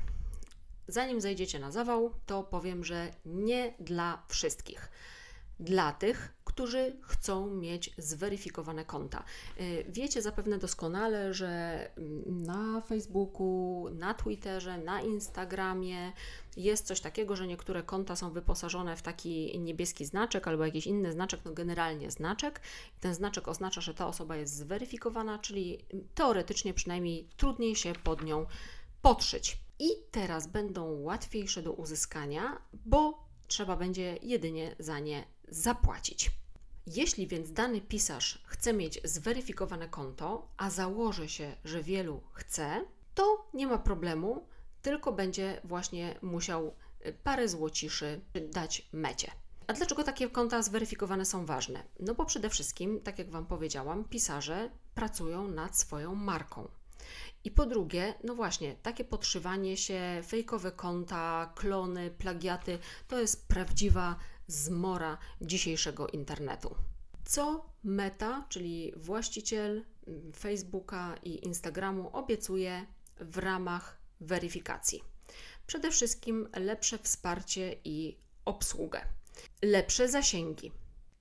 Zanim 0.89 1.21
zejdziecie 1.21 1.59
na 1.59 1.71
zawał, 1.71 2.13
to 2.25 2.43
powiem, 2.43 2.83
że 2.83 3.11
nie 3.25 3.73
dla 3.79 4.23
wszystkich. 4.27 4.91
Dla 5.59 5.91
tych, 5.91 6.33
którzy 6.45 6.95
chcą 7.01 7.49
mieć 7.49 7.93
zweryfikowane 7.97 8.85
konta. 8.85 9.23
Y, 9.59 9.85
wiecie 9.89 10.21
zapewne 10.21 10.57
doskonale, 10.57 11.33
że 11.33 11.47
mm, 11.97 12.43
na 12.43 12.81
Facebooku, 12.81 13.89
na 13.91 14.13
Twitterze, 14.13 14.77
na 14.77 15.01
Instagramie 15.01 16.11
jest 16.57 16.85
coś 16.85 17.01
takiego, 17.01 17.35
że 17.35 17.47
niektóre 17.47 17.83
konta 17.83 18.15
są 18.15 18.31
wyposażone 18.31 18.95
w 18.97 19.01
taki 19.01 19.59
niebieski 19.59 20.05
znaczek 20.05 20.47
albo 20.47 20.65
jakiś 20.65 20.87
inny 20.87 21.11
znaczek, 21.11 21.39
no 21.45 21.53
generalnie 21.53 22.11
znaczek. 22.11 22.61
Ten 22.99 23.15
znaczek 23.15 23.47
oznacza, 23.47 23.81
że 23.81 23.93
ta 23.93 24.07
osoba 24.07 24.35
jest 24.35 24.55
zweryfikowana, 24.55 25.39
czyli 25.39 25.77
teoretycznie 26.15 26.73
przynajmniej 26.73 27.27
trudniej 27.37 27.75
się 27.75 27.93
pod 28.03 28.23
nią 28.23 28.45
podszyć. 29.01 29.68
I 29.79 29.89
teraz 30.11 30.47
będą 30.47 31.01
łatwiejsze 31.01 31.61
do 31.61 31.73
uzyskania, 31.73 32.61
bo 32.85 33.27
trzeba 33.47 33.75
będzie 33.75 34.17
jedynie 34.21 34.75
za 34.79 34.99
nie 34.99 35.23
zapłacić. 35.47 36.31
Jeśli 36.87 37.27
więc 37.27 37.51
dany 37.51 37.81
pisarz 37.81 38.43
chce 38.45 38.73
mieć 38.73 39.01
zweryfikowane 39.03 39.89
konto, 39.89 40.47
a 40.57 40.69
założy 40.69 41.29
się, 41.29 41.55
że 41.65 41.83
wielu 41.83 42.21
chce, 42.33 42.85
to 43.15 43.49
nie 43.53 43.67
ma 43.67 43.77
problemu, 43.77 44.45
tylko 44.81 45.11
będzie 45.11 45.61
właśnie 45.63 46.15
musiał 46.21 46.75
y, 47.05 47.13
parę 47.23 47.47
złociszy 47.47 48.21
dać 48.51 48.89
mecie. 48.91 49.31
A 49.67 49.73
dlaczego 49.73 50.03
takie 50.03 50.29
konta 50.29 50.61
zweryfikowane 50.61 51.25
są 51.25 51.45
ważne? 51.45 51.83
No 51.99 52.15
bo 52.15 52.25
przede 52.25 52.49
wszystkim, 52.49 53.01
tak 53.01 53.19
jak 53.19 53.29
Wam 53.29 53.45
powiedziałam, 53.45 54.03
pisarze 54.03 54.69
pracują 54.95 55.47
nad 55.47 55.77
swoją 55.77 56.15
marką. 56.15 56.67
I 57.43 57.51
po 57.51 57.65
drugie, 57.65 58.13
no 58.23 58.35
właśnie, 58.35 58.75
takie 58.75 59.03
podszywanie 59.03 59.77
się, 59.77 60.21
fejkowe 60.27 60.71
konta, 60.71 61.53
klony, 61.55 62.11
plagiaty 62.11 62.79
to 63.07 63.19
jest 63.19 63.47
prawdziwa 63.47 64.15
zmora 64.47 65.17
dzisiejszego 65.41 66.07
internetu. 66.07 66.75
Co 67.25 67.65
Meta, 67.83 68.45
czyli 68.49 68.93
właściciel 68.95 69.85
Facebooka 70.35 71.15
i 71.23 71.45
Instagramu, 71.45 72.09
obiecuje 72.13 72.85
w 73.19 73.37
ramach 73.37 73.97
weryfikacji. 74.21 75.03
Przede 75.67 75.91
wszystkim 75.91 76.47
lepsze 76.55 76.97
wsparcie 76.97 77.75
i 77.83 78.17
obsługę, 78.45 79.01
lepsze 79.61 80.09
zasięgi 80.09 80.71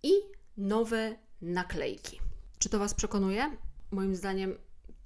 i 0.02 0.12
nowe 0.57 1.16
naklejki. 1.40 2.20
Czy 2.59 2.68
to 2.68 2.78
Was 2.78 2.94
przekonuje? 2.94 3.57
Moim 3.90 4.16
zdaniem 4.16 4.59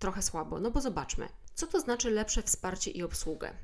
trochę 0.02 0.22
słabo, 0.22 0.60
no 0.60 0.70
bo 0.70 0.80
zobaczmy, 0.80 1.28
co 1.54 1.66
to 1.66 1.80
znaczy 1.80 2.10
lepsze 2.10 2.42
wsparcie 2.42 2.90
i 2.90 3.02
obsługę. 3.02 3.54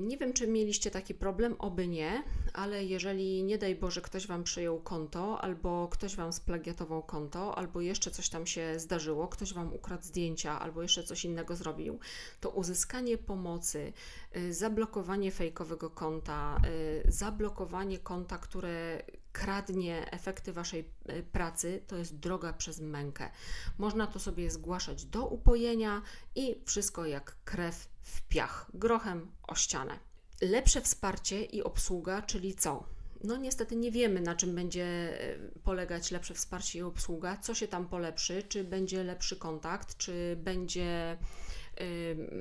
Nie 0.00 0.18
wiem, 0.18 0.32
czy 0.32 0.48
mieliście 0.48 0.90
taki 0.90 1.14
problem, 1.14 1.56
oby 1.58 1.88
nie, 1.88 2.22
ale 2.52 2.84
jeżeli 2.84 3.44
nie 3.44 3.58
daj 3.58 3.74
Boże 3.74 4.00
ktoś 4.00 4.26
Wam 4.26 4.44
przyjął 4.44 4.80
konto, 4.80 5.40
albo 5.40 5.88
ktoś 5.88 6.16
Wam 6.16 6.32
splagiatował 6.32 7.02
konto, 7.02 7.58
albo 7.58 7.80
jeszcze 7.80 8.10
coś 8.10 8.28
tam 8.28 8.46
się 8.46 8.78
zdarzyło, 8.78 9.28
ktoś 9.28 9.54
Wam 9.54 9.72
ukradł 9.72 10.04
zdjęcia, 10.04 10.60
albo 10.60 10.82
jeszcze 10.82 11.02
coś 11.02 11.24
innego 11.24 11.56
zrobił, 11.56 11.98
to 12.40 12.50
uzyskanie 12.50 13.18
pomocy, 13.18 13.92
y, 14.36 14.54
zablokowanie 14.54 15.30
fejkowego 15.30 15.90
konta, 15.90 16.60
y, 17.06 17.12
zablokowanie 17.12 17.98
konta, 17.98 18.38
które 18.38 19.02
kradnie 19.34 20.10
efekty 20.10 20.52
Waszej 20.52 20.90
y, 21.10 21.22
pracy, 21.22 21.82
to 21.86 21.96
jest 21.96 22.18
droga 22.18 22.52
przez 22.52 22.80
mękę. 22.80 23.30
Można 23.78 24.06
to 24.06 24.18
sobie 24.18 24.50
zgłaszać 24.50 25.04
do 25.04 25.26
upojenia 25.26 26.02
i 26.34 26.62
wszystko 26.64 27.06
jak 27.06 27.36
krew 27.44 27.88
w 28.02 28.22
piach, 28.22 28.70
grochem 28.74 29.30
o 29.42 29.54
ścianę. 29.54 29.98
Lepsze 30.40 30.80
wsparcie 30.80 31.44
i 31.44 31.62
obsługa, 31.62 32.22
czyli 32.22 32.54
co? 32.54 32.84
No 33.24 33.36
niestety 33.36 33.76
nie 33.76 33.90
wiemy, 33.90 34.20
na 34.20 34.34
czym 34.34 34.54
będzie 34.54 34.84
e, 34.84 35.38
polegać 35.64 36.10
lepsze 36.10 36.34
wsparcie 36.34 36.78
i 36.78 36.82
obsługa, 36.82 37.36
co 37.36 37.54
się 37.54 37.68
tam 37.68 37.88
polepszy, 37.88 38.42
czy 38.42 38.64
będzie 38.64 39.04
lepszy 39.04 39.36
kontakt, 39.36 39.96
czy 39.96 40.36
będzie 40.36 41.16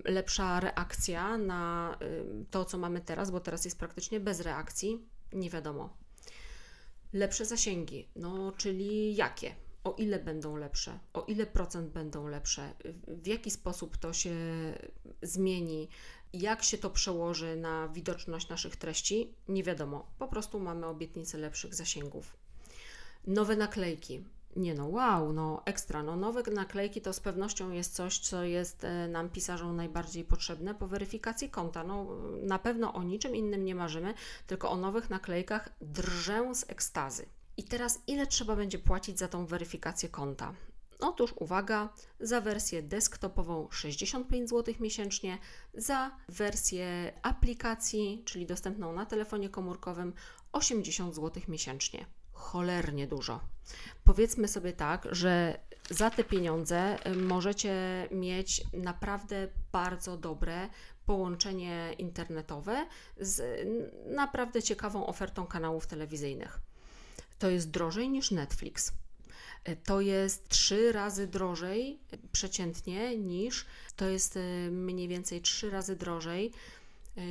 lepsza 0.06 0.60
reakcja 0.60 1.38
na 1.38 1.98
to, 2.52 2.66
co 2.66 2.78
mamy 2.78 3.02
teraz, 3.02 3.32
bo 3.32 3.40
teraz 3.40 3.66
jest 3.66 3.80
praktycznie 3.80 4.20
bez 4.20 4.40
reakcji, 4.40 5.08
nie 5.34 5.50
wiadomo. 5.50 6.03
Lepsze 7.14 7.46
zasięgi, 7.46 8.08
no 8.16 8.52
czyli 8.58 9.16
jakie? 9.16 9.56
o 9.84 9.96
ile 9.98 10.20
będą 10.20 10.56
lepsze, 10.56 11.00
o 11.14 11.22
ile 11.22 11.46
procent 11.46 11.90
będą 11.90 12.28
lepsze, 12.28 12.74
w 13.08 13.28
jaki 13.28 13.52
sposób 13.52 13.98
to 13.98 14.14
się 14.14 14.36
zmieni, 15.22 15.90
jak 16.34 16.64
się 16.64 16.78
to 16.78 16.90
przełoży 16.90 17.56
na 17.56 17.88
widoczność 17.88 18.50
naszych 18.50 18.76
treści, 18.76 19.34
nie 19.48 19.64
wiadomo. 19.64 20.08
Po 20.20 20.28
prostu 20.28 20.60
mamy 20.60 20.86
obietnicę 20.86 21.38
lepszych 21.38 21.76
zasięgów. 21.76 22.38
Nowe 23.28 23.56
naklejki. 23.56 24.24
Nie 24.56 24.74
no, 24.74 24.88
wow, 24.88 25.34
no 25.34 25.62
ekstra. 25.66 26.04
No, 26.04 26.16
nowe 26.16 26.44
naklejki 26.52 27.02
to 27.02 27.14
z 27.14 27.20
pewnością 27.20 27.72
jest 27.72 27.96
coś, 27.96 28.20
co 28.20 28.44
jest 28.44 28.84
e, 28.84 29.08
nam 29.08 29.30
pisarzom 29.30 29.76
najbardziej 29.76 30.24
potrzebne 30.24 30.76
po 30.76 30.88
weryfikacji 30.88 31.50
konta. 31.50 31.84
No, 31.84 32.08
na 32.42 32.60
pewno 32.60 32.94
o 32.94 33.04
niczym 33.04 33.36
innym 33.36 33.66
nie 33.66 33.76
marzymy, 33.76 34.14
tylko 34.48 34.72
o 34.72 34.78
nowych 34.78 35.10
naklejkach 35.10 35.70
drżę 35.82 36.56
z 36.56 36.70
ekstazy. 36.70 37.26
I 37.58 37.64
teraz 37.64 38.02
ile 38.08 38.28
trzeba 38.28 38.56
będzie 38.56 38.80
płacić 38.80 39.20
za 39.20 39.28
tą 39.28 39.46
weryfikację 39.46 40.10
konta? 40.10 40.54
Otóż 41.00 41.34
uwaga, 41.40 41.90
za 42.20 42.42
wersję 42.42 42.84
desktopową 42.84 43.68
65 43.72 44.50
zł 44.50 44.74
miesięcznie, 44.80 45.38
za 45.74 46.12
wersję 46.30 47.14
aplikacji, 47.22 48.24
czyli 48.26 48.46
dostępną 48.46 48.94
na 48.94 49.06
telefonie 49.06 49.50
komórkowym 49.50 50.14
80 50.52 51.16
zł 51.16 51.44
miesięcznie. 51.48 52.06
Cholernie 52.44 53.08
dużo. 53.08 53.40
Powiedzmy 54.04 54.48
sobie 54.48 54.74
tak, 54.74 55.08
że 55.12 55.60
za 55.90 56.10
te 56.10 56.24
pieniądze 56.24 56.98
możecie 57.16 57.74
mieć 58.12 58.64
naprawdę 58.74 59.48
bardzo 59.72 60.18
dobre 60.18 60.70
połączenie 61.06 61.94
internetowe 61.98 62.86
z 63.20 63.68
naprawdę 64.16 64.64
ciekawą 64.64 65.06
ofertą 65.06 65.48
kanałów 65.48 65.88
telewizyjnych 65.88 66.60
to 67.44 67.50
jest 67.50 67.72
drożej 67.72 68.10
niż 68.10 68.32
Netflix. 68.32 68.94
E, 69.64 69.76
to 69.76 70.02
jest 70.02 70.50
trzy 70.50 70.92
razy 70.92 71.28
drożej 71.28 72.00
przeciętnie 72.32 73.18
niż, 73.18 73.66
to 73.96 74.10
jest 74.10 74.38
e, 74.38 74.72
mniej 74.72 75.08
więcej 75.08 75.42
trzy 75.42 75.70
razy 75.70 75.96
drożej 75.96 76.52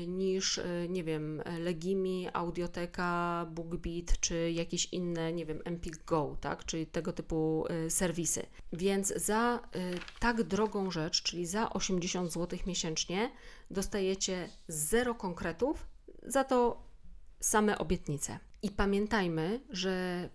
niż, 0.07 0.61
nie 0.89 1.05
wiem, 1.05 1.43
Legimi, 1.59 2.29
Audioteka, 2.33 3.47
BookBeat 3.51 4.21
czy 4.21 4.51
jakieś 4.51 4.93
inne, 4.93 5.33
nie 5.33 5.47
wiem, 5.47 5.61
Empik 5.65 6.05
Go, 6.05 6.37
tak, 6.41 6.65
czyli 6.65 6.87
tego 6.87 7.13
typu 7.13 7.65
serwisy. 7.89 8.47
Więc 8.73 9.09
za 9.17 9.69
tak 10.21 10.43
drogą 10.43 10.91
rzecz, 10.91 11.23
czyli 11.23 11.47
za 11.47 11.71
80 11.71 12.33
zł 12.33 12.59
miesięcznie, 12.67 13.31
dostajecie 13.71 14.49
zero 14.69 15.15
konkretów, 15.15 15.87
za 16.23 16.45
to 16.45 16.83
same 17.41 17.79
obietnice. 17.79 18.39
I 18.63 18.71
pamiętajmy, 18.71 19.61
że 19.71 20.29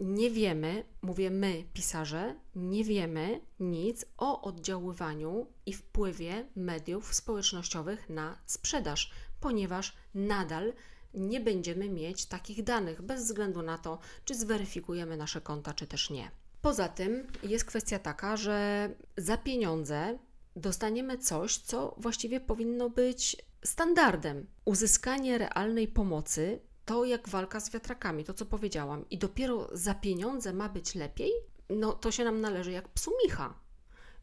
nie 0.00 0.30
wiemy, 0.30 0.84
mówię 1.02 1.30
my, 1.30 1.64
pisarze, 1.72 2.34
nie 2.54 2.84
wiemy 2.84 3.40
nic 3.60 4.04
o 4.16 4.42
oddziaływaniu 4.42 5.46
i 5.66 5.72
wpływie 5.72 6.46
mediów 6.56 7.14
społecznościowych 7.14 8.08
na 8.08 8.38
sprzedaż, 8.46 9.10
ponieważ 9.40 9.96
nadal 10.14 10.72
nie 11.14 11.40
będziemy 11.40 11.88
mieć 11.88 12.26
takich 12.26 12.64
danych, 12.64 13.02
bez 13.02 13.24
względu 13.24 13.62
na 13.62 13.78
to, 13.78 13.98
czy 14.24 14.34
zweryfikujemy 14.34 15.16
nasze 15.16 15.40
konta, 15.40 15.74
czy 15.74 15.86
też 15.86 16.10
nie. 16.10 16.30
Poza 16.62 16.88
tym 16.88 17.26
jest 17.42 17.64
kwestia 17.64 17.98
taka, 17.98 18.36
że 18.36 18.88
za 19.16 19.36
pieniądze 19.36 20.18
dostaniemy 20.56 21.18
coś, 21.18 21.58
co 21.58 21.94
właściwie 21.98 22.40
powinno 22.40 22.90
być 22.90 23.36
standardem. 23.64 24.46
Uzyskanie 24.64 25.38
realnej 25.38 25.88
pomocy 25.88 26.60
to 26.84 27.04
jak 27.04 27.28
walka 27.28 27.60
z 27.60 27.70
wiatrakami, 27.70 28.24
to 28.24 28.34
co 28.34 28.46
powiedziałam, 28.46 29.04
i 29.10 29.18
dopiero 29.18 29.68
za 29.72 29.94
pieniądze 29.94 30.52
ma 30.52 30.68
być 30.68 30.94
lepiej, 30.94 31.32
no 31.70 31.92
to 31.92 32.10
się 32.10 32.24
nam 32.24 32.40
należy 32.40 32.72
jak 32.72 32.88
psu 32.88 33.12
micha. 33.24 33.54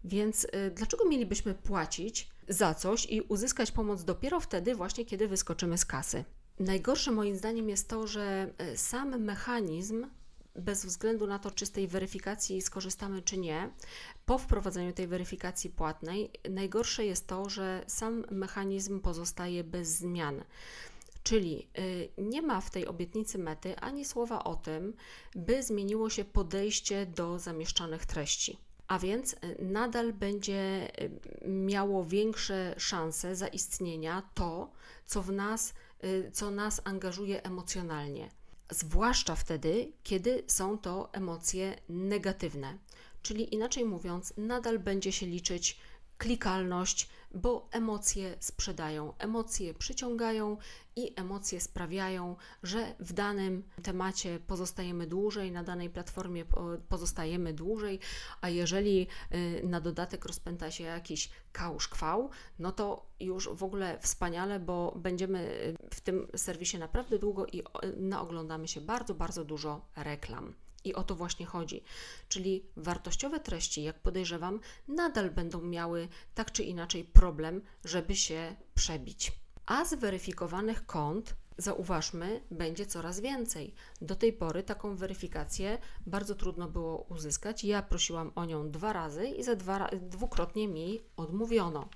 Więc 0.03 0.43
y, 0.43 0.71
dlaczego 0.75 1.05
mielibyśmy 1.05 1.53
płacić 1.53 2.29
za 2.47 2.73
coś 2.73 3.05
i 3.05 3.21
uzyskać 3.21 3.71
pomoc 3.71 4.03
dopiero 4.03 4.39
wtedy, 4.39 4.75
właśnie 4.75 5.05
kiedy 5.05 5.27
wyskoczymy 5.27 5.77
z 5.77 5.85
kasy? 5.85 6.23
Najgorsze 6.59 7.11
moim 7.11 7.35
zdaniem 7.35 7.69
jest 7.69 7.89
to, 7.89 8.07
że 8.07 8.53
y, 8.73 8.77
sam 8.77 9.21
mechanizm, 9.23 10.07
bez 10.55 10.85
względu 10.85 11.27
na 11.27 11.39
to, 11.39 11.51
czy 11.51 11.65
z 11.65 11.71
tej 11.71 11.87
weryfikacji 11.87 12.61
skorzystamy, 12.61 13.21
czy 13.21 13.37
nie, 13.37 13.69
po 14.25 14.37
wprowadzeniu 14.37 14.93
tej 14.93 15.07
weryfikacji 15.07 15.69
płatnej, 15.69 16.31
najgorsze 16.49 17.05
jest 17.05 17.27
to, 17.27 17.49
że 17.49 17.83
sam 17.87 18.23
mechanizm 18.31 18.99
pozostaje 18.99 19.63
bez 19.63 19.87
zmian. 19.87 20.43
Czyli 21.23 21.67
y, 21.79 22.09
nie 22.17 22.41
ma 22.41 22.61
w 22.61 22.69
tej 22.69 22.87
obietnicy 22.87 23.37
mety 23.37 23.79
ani 23.79 24.05
słowa 24.05 24.43
o 24.43 24.55
tym, 24.55 24.93
by 25.35 25.63
zmieniło 25.63 26.09
się 26.09 26.25
podejście 26.25 27.05
do 27.05 27.39
zamieszczanych 27.39 28.05
treści. 28.05 28.57
A 28.87 28.99
więc 28.99 29.33
y, 29.33 29.37
nadal 29.59 30.13
będzie 30.13 30.91
y, 31.03 31.47
miało 31.47 32.05
większe 32.05 32.75
szanse 32.77 33.35
zaistnienia 33.35 34.29
to, 34.33 34.71
co 35.05 35.21
w 35.21 35.31
nas, 35.31 35.73
co 36.33 36.51
nas 36.51 36.81
angażuje 36.83 37.43
emocjonalnie. 37.43 38.29
Zwłaszcza 38.69 39.35
wtedy, 39.35 39.91
kiedy 40.03 40.43
są 40.47 40.77
to 40.77 41.09
emocje 41.13 41.75
negatywne. 41.89 42.77
Czyli 43.21 43.53
inaczej 43.55 43.85
mówiąc, 43.85 44.33
nadal 44.37 44.79
będzie 44.79 45.11
się 45.11 45.25
liczyć 45.25 45.79
klikalność, 46.17 47.09
bo 47.33 47.69
emocje 47.71 48.35
sprzedają, 48.39 49.13
emocje 49.17 49.73
przyciągają 49.73 50.57
i 50.95 51.13
emocje 51.15 51.61
sprawiają, 51.61 52.35
że 52.63 52.95
w 52.99 53.13
danym 53.13 53.63
temacie 53.83 54.39
pozostajemy 54.47 55.07
dłużej, 55.07 55.51
na 55.51 55.63
danej 55.63 55.89
platformie 55.89 56.45
pozostajemy 56.89 57.53
dłużej, 57.53 57.99
a 58.41 58.49
jeżeli 58.49 59.07
y, 59.33 59.61
na 59.63 59.81
dodatek 59.81 60.25
rozpęta 60.25 60.71
się 60.71 60.83
jakiś 60.83 61.29
kałsz 61.51 61.87
kwał, 61.87 62.29
no 62.59 62.71
to 62.71 63.05
już 63.19 63.49
w 63.49 63.63
ogóle 63.63 63.99
wspaniale, 63.99 64.59
bo 64.59 64.93
będziemy 64.95 65.39
y, 65.39 65.89
w 65.91 66.01
tym 66.01 66.27
serwisie 66.35 66.77
naprawdę 66.77 67.19
długo 67.19 67.45
i 67.45 67.63
naoglądamy 67.97 68.67
się 68.67 68.81
bardzo, 68.81 69.13
bardzo 69.15 69.45
dużo 69.45 69.85
reklam. 69.95 70.53
I 70.83 70.93
o 70.93 71.03
to 71.03 71.15
właśnie 71.15 71.45
chodzi. 71.45 71.83
Czyli 72.29 72.65
wartościowe 72.75 73.39
treści, 73.39 73.83
jak 73.83 73.99
podejrzewam, 73.99 74.59
nadal 74.87 75.31
będą 75.31 75.61
miały 75.61 76.07
tak 76.35 76.51
czy 76.51 76.63
inaczej 76.63 77.03
problem, 77.03 77.61
żeby 77.85 78.15
się 78.15 78.55
przebić. 78.75 79.31
A 79.65 79.85
zweryfikowanych 79.85 80.85
kont, 80.85 81.35
zauważmy, 81.57 82.41
będzie 82.51 82.85
coraz 82.85 83.19
więcej. 83.19 83.73
Do 84.01 84.15
tej 84.15 84.33
pory 84.33 84.63
taką 84.63 84.95
weryfikację 84.95 85.77
bardzo 86.05 86.35
trudno 86.35 86.67
było 86.67 86.97
uzyskać. 87.09 87.63
Ja 87.63 87.81
prosiłam 87.81 88.31
o 88.35 88.45
nią 88.45 88.71
dwa 88.71 88.93
razy 88.93 89.27
i 89.27 89.43
za 89.43 89.55
dwa, 89.55 89.89
dwukrotnie 90.01 90.67
mi 90.67 90.99
odmówiono. 91.17 91.89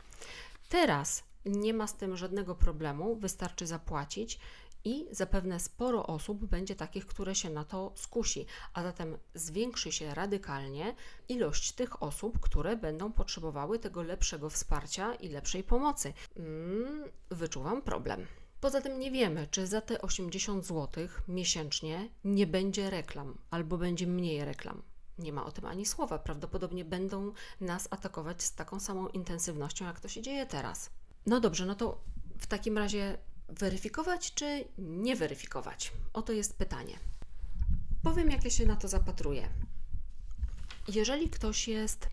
Teraz 0.70 1.24
nie 1.46 1.74
ma 1.74 1.88
z 1.88 1.96
tym 1.96 2.18
żadnego 2.18 2.56
problemu, 2.56 3.16
wystarczy 3.16 3.68
zapłacić 3.68 4.40
I 4.86 5.08
zapewne 5.12 5.60
sporo 5.60 6.08
osób 6.08 6.46
będzie 6.46 6.76
takich, 6.76 7.06
które 7.06 7.36
się 7.36 7.50
na 7.50 7.64
to 7.64 7.92
skusi, 7.96 8.46
a 8.74 8.84
zatem 8.84 9.18
zwiększy 9.34 9.92
się 9.92 10.14
radykalnie 10.14 10.96
ilość 11.30 11.72
tych 11.72 12.04
osób, 12.04 12.40
które 12.40 12.78
będą 12.78 13.12
potrzebowały 13.12 13.80
tego 13.80 14.04
lepszego 14.04 14.50
wsparcia 14.50 15.16
i 15.16 15.30
lepszej 15.30 15.64
pomocy. 15.64 16.14
Mm, 16.38 17.04
wyczuwam 17.30 17.82
problem. 17.82 18.26
Poza 18.62 18.82
tym 18.82 19.00
nie 19.00 19.12
wiemy, 19.12 19.48
czy 19.52 19.68
za 19.68 19.82
te 19.82 20.02
80 20.02 20.66
zł 20.66 21.08
miesięcznie 21.28 22.10
nie 22.24 22.48
będzie 22.48 22.90
reklam 22.90 23.38
albo 23.52 23.78
będzie 23.78 24.08
mniej 24.08 24.46
reklam. 24.46 24.82
Nie 25.18 25.34
ma 25.34 25.46
o 25.46 25.52
tym 25.52 25.66
ani 25.66 25.86
słowa. 25.86 26.20
Prawdopodobnie 26.20 26.86
będą 26.86 27.32
nas 27.62 27.88
atakować 27.92 28.44
z 28.44 28.56
taką 28.56 28.80
samą 28.80 29.08
intensywnością, 29.08 29.86
jak 29.86 30.00
to 30.00 30.08
się 30.08 30.22
dzieje 30.22 30.46
teraz. 30.46 30.90
No 31.26 31.40
dobrze, 31.40 31.66
no 31.66 31.76
to 31.76 32.02
w 32.40 32.48
takim 32.48 32.78
razie 32.78 33.18
weryfikować 33.50 34.34
czy 34.34 34.66
nie 34.78 35.16
weryfikować? 35.16 35.92
Oto 36.14 36.34
jest 36.34 36.58
pytanie. 36.58 37.00
Powiem, 38.04 38.30
jak 38.32 38.44
ja 38.44 38.50
się 38.50 38.66
na 38.66 38.76
to 38.76 38.88
zapatruję. 38.88 39.50
Jeżeli 40.88 41.30
ktoś 41.30 41.68
jest 41.68 42.08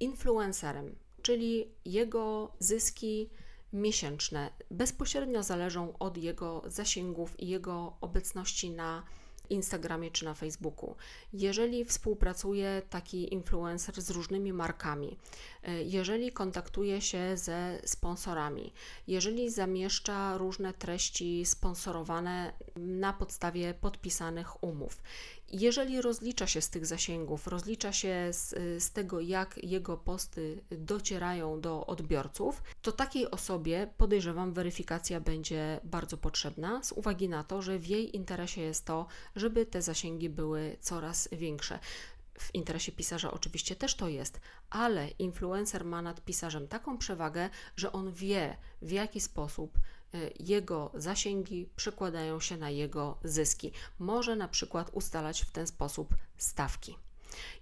influencerem, 0.00 0.96
czyli 1.22 1.68
jego 1.84 2.52
zyski 2.58 3.30
miesięczne 3.72 4.50
bezpośrednio 4.70 5.42
zależą 5.42 5.98
od 5.98 6.16
jego 6.16 6.62
zasięgów 6.66 7.40
i 7.40 7.48
jego 7.48 7.96
obecności 8.00 8.70
na 8.70 9.02
Instagramie 9.50 10.10
czy 10.10 10.24
na 10.24 10.34
Facebooku. 10.34 10.94
Jeżeli 11.32 11.84
współpracuje 11.84 12.82
taki 12.90 13.34
influencer 13.34 14.02
z 14.02 14.10
różnymi 14.10 14.52
markami, 14.52 15.16
e, 15.62 15.82
jeżeli 15.82 16.32
kontaktuje 16.32 17.00
się 17.00 17.36
ze 17.36 17.78
sponsorami, 17.84 18.72
jeżeli 19.06 19.50
zamieszcza 19.50 20.38
różne 20.38 20.72
treści 20.72 21.46
sponsorowane 21.46 22.52
na 22.76 23.12
podstawie 23.12 23.74
podpisanych 23.74 24.64
umów, 24.64 25.02
jeżeli 25.52 26.02
rozlicza 26.02 26.46
się 26.46 26.60
z 26.60 26.70
tych 26.70 26.86
zasięgów, 26.86 27.46
rozlicza 27.46 27.92
się 27.92 28.28
z, 28.32 28.54
z, 28.82 28.90
tego, 28.90 29.20
jak 29.20 29.64
jego 29.64 29.96
posty 29.96 30.64
docierają 30.70 31.60
do 31.60 31.86
odbiorców, 31.86 32.62
to 32.82 32.92
takiej 32.92 33.30
osobie 33.30 33.90
podejrzewam, 33.96 34.52
weryfikacja 34.52 35.20
będzie 35.20 35.80
bardzo 35.84 36.16
potrzebna, 36.16 36.82
z 36.82 36.92
uwagi 36.92 37.28
na 37.28 37.44
to, 37.44 37.62
że 37.62 37.78
w 37.78 37.86
jej 37.86 38.16
interesie 38.16 38.60
jest 38.60 38.84
to, 38.84 39.06
żeby 39.36 39.66
te 39.66 39.82
zasięgi 39.82 40.30
były 40.30 40.76
coraz 40.80 41.28
większe. 41.32 41.78
W 42.38 42.54
interesie 42.54 42.92
pisarza 42.92 43.30
oczywiście 43.30 43.76
też 43.76 43.94
to 43.94 44.08
jest, 44.08 44.40
ale 44.70 45.08
influencer 45.08 45.84
ma 45.84 46.02
nad 46.02 46.24
pisarzem 46.24 46.68
taką 46.68 46.98
przewagę, 46.98 47.50
że 47.76 47.92
on 47.92 48.12
wie, 48.12 48.56
w 48.82 48.90
jaki 48.90 49.20
sposób 49.20 49.78
Y, 50.14 50.32
jego 50.40 50.90
zasięgi 50.94 51.68
przekładają 51.76 52.40
się 52.40 52.56
na 52.56 52.70
jego 52.70 53.18
zyski. 53.24 53.72
Może 53.98 54.36
na 54.36 54.48
przykład 54.48 54.90
ustalać 54.92 55.42
w 55.42 55.50
ten 55.50 55.66
sposób 55.66 56.14
stawki. 56.36 56.96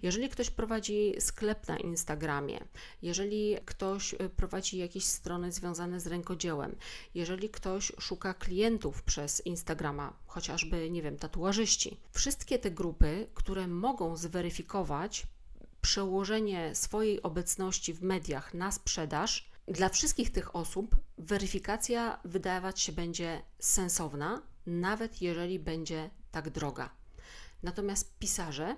Jeżeli 0.02 0.28
ktoś 0.28 0.50
prowadzi 0.50 1.14
sklep 1.18 1.68
na 1.68 1.76
Instagramie, 1.76 2.64
jeżeli 3.02 3.56
ktoś 3.64 4.14
y, 4.14 4.16
prowadzi 4.36 4.78
jakieś 4.78 5.04
strony 5.04 5.52
związane 5.52 6.00
z 6.00 6.06
rękodziełem, 6.06 6.76
jeżeli 7.14 7.50
ktoś 7.50 7.92
szuka 8.00 8.34
klientów 8.34 9.02
przez 9.02 9.46
Instagrama, 9.46 10.16
chociażby, 10.26 10.90
nie 10.90 11.02
wiem, 11.02 11.16
tatuażyści, 11.16 11.96
wszystkie 12.12 12.58
te 12.58 12.70
grupy, 12.70 13.26
które 13.34 13.68
mogą 13.68 14.16
zweryfikować 14.16 15.26
przełożenie 15.80 16.74
swojej 16.74 17.22
obecności 17.22 17.94
w 17.94 18.02
mediach 18.02 18.54
na 18.54 18.72
sprzedaż, 18.72 19.52
dla 19.68 19.88
wszystkich 19.88 20.32
tych 20.32 20.56
osób 20.56 20.96
weryfikacja 21.18 22.20
wydawać 22.24 22.80
się 22.80 22.92
będzie 22.92 23.42
sensowna, 23.58 24.42
nawet 24.66 25.22
jeżeli 25.22 25.58
będzie 25.58 26.10
tak 26.30 26.50
droga. 26.50 26.90
Natomiast 27.62 28.18
pisarze, 28.18 28.76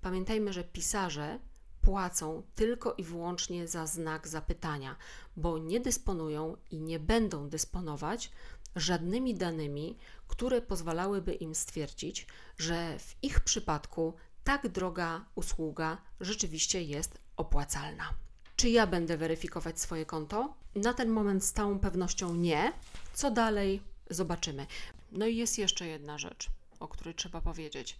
pamiętajmy, 0.00 0.52
że 0.52 0.64
pisarze 0.64 1.38
płacą 1.82 2.42
tylko 2.54 2.94
i 2.94 3.04
wyłącznie 3.04 3.68
za 3.68 3.86
znak 3.86 4.28
zapytania, 4.28 4.96
bo 5.36 5.58
nie 5.58 5.80
dysponują 5.80 6.56
i 6.70 6.80
nie 6.80 6.98
będą 7.00 7.48
dysponować 7.48 8.30
żadnymi 8.76 9.34
danymi, 9.34 9.96
które 10.28 10.62
pozwalałyby 10.62 11.34
im 11.34 11.54
stwierdzić, 11.54 12.26
że 12.58 12.98
w 12.98 13.14
ich 13.22 13.40
przypadku 13.40 14.14
tak 14.44 14.68
droga 14.68 15.24
usługa 15.34 15.98
rzeczywiście 16.20 16.82
jest 16.82 17.18
opłacalna. 17.36 18.14
Czy 18.56 18.70
ja 18.70 18.86
będę 18.86 19.16
weryfikować 19.16 19.80
swoje 19.80 20.06
konto? 20.06 20.54
Na 20.74 20.94
ten 20.94 21.08
moment 21.08 21.44
z 21.44 21.52
całą 21.52 21.78
pewnością 21.78 22.34
nie. 22.34 22.72
Co 23.14 23.30
dalej? 23.30 23.82
Zobaczymy. 24.10 24.66
No 25.12 25.26
i 25.26 25.36
jest 25.36 25.58
jeszcze 25.58 25.86
jedna 25.86 26.18
rzecz, 26.18 26.48
o 26.80 26.88
której 26.88 27.14
trzeba 27.14 27.40
powiedzieć. 27.40 27.98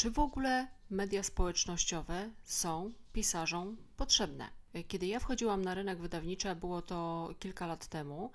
Czy 0.00 0.10
w 0.10 0.18
ogóle 0.18 0.66
media 0.90 1.22
społecznościowe 1.22 2.30
są 2.44 2.92
pisarzom 3.12 3.76
potrzebne? 3.96 4.50
Kiedy 4.88 5.06
ja 5.06 5.20
wchodziłam 5.20 5.62
na 5.62 5.74
rynek 5.74 5.98
wydawniczy, 5.98 6.54
było 6.54 6.82
to 6.82 7.28
kilka 7.38 7.66
lat 7.66 7.86
temu, 7.86 8.30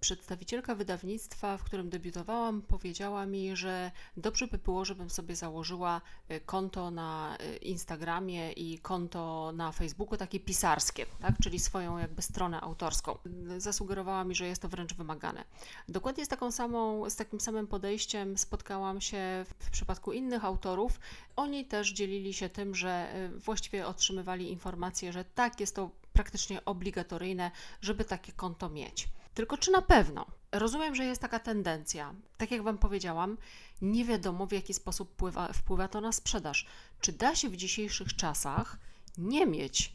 przedstawicielka 0.00 0.74
wydawnictwa, 0.74 1.56
w 1.56 1.64
którym 1.64 1.90
debiutowałam, 1.90 2.62
powiedziała 2.62 3.26
mi, 3.26 3.56
że 3.56 3.90
dobrze 4.16 4.46
by 4.46 4.58
było, 4.58 4.84
żebym 4.84 5.10
sobie 5.10 5.36
założyła 5.36 6.00
y, 6.30 6.40
konto 6.40 6.90
na 6.90 7.36
y, 7.40 7.56
Instagramie 7.56 8.52
i 8.52 8.78
konto 8.78 9.52
na 9.54 9.72
Facebooku, 9.72 10.16
takie 10.16 10.40
pisarskie, 10.40 11.06
tak? 11.20 11.34
czyli 11.42 11.58
swoją 11.58 11.98
jakby 11.98 12.22
stronę 12.22 12.60
autorską. 12.60 13.18
Zasugerowała 13.58 14.24
mi, 14.24 14.34
że 14.34 14.46
jest 14.46 14.62
to 14.62 14.68
wręcz 14.68 14.94
wymagane. 14.94 15.44
Dokładnie 15.88 16.24
z, 16.24 16.28
taką 16.28 16.52
samą, 16.52 17.10
z 17.10 17.16
takim 17.16 17.40
samym 17.40 17.66
podejściem 17.66 18.38
spotkałam 18.38 19.00
się 19.00 19.44
w 19.60 19.70
przypadku 19.70 20.12
innych 20.12 20.44
autorów. 20.44 21.00
Oni 21.36 21.64
też 21.64 21.92
dzielili 21.92 22.34
się 22.34 22.48
tym, 22.48 22.74
że 22.74 23.14
y, 23.34 23.38
właściwie 23.38 23.86
otrzymywali 23.86 24.50
informację, 24.50 25.12
że 25.12 25.24
tak, 25.24 25.60
jest 25.60 25.76
to 25.76 25.90
praktycznie 26.12 26.64
obligatoryjne, 26.64 27.50
żeby 27.80 28.04
takie 28.04 28.32
konto 28.32 28.68
mieć. 28.68 29.08
Tylko 29.36 29.58
czy 29.58 29.70
na 29.70 29.82
pewno? 29.82 30.26
Rozumiem, 30.52 30.94
że 30.94 31.04
jest 31.04 31.20
taka 31.20 31.38
tendencja. 31.38 32.14
Tak 32.36 32.50
jak 32.50 32.62
Wam 32.62 32.78
powiedziałam, 32.78 33.36
nie 33.82 34.04
wiadomo 34.04 34.46
w 34.46 34.52
jaki 34.52 34.74
sposób 34.74 35.12
wpływa, 35.12 35.52
wpływa 35.52 35.88
to 35.88 36.00
na 36.00 36.12
sprzedaż. 36.12 36.66
Czy 37.00 37.12
da 37.12 37.34
się 37.34 37.48
w 37.48 37.56
dzisiejszych 37.56 38.16
czasach 38.16 38.78
nie 39.18 39.46
mieć 39.46 39.94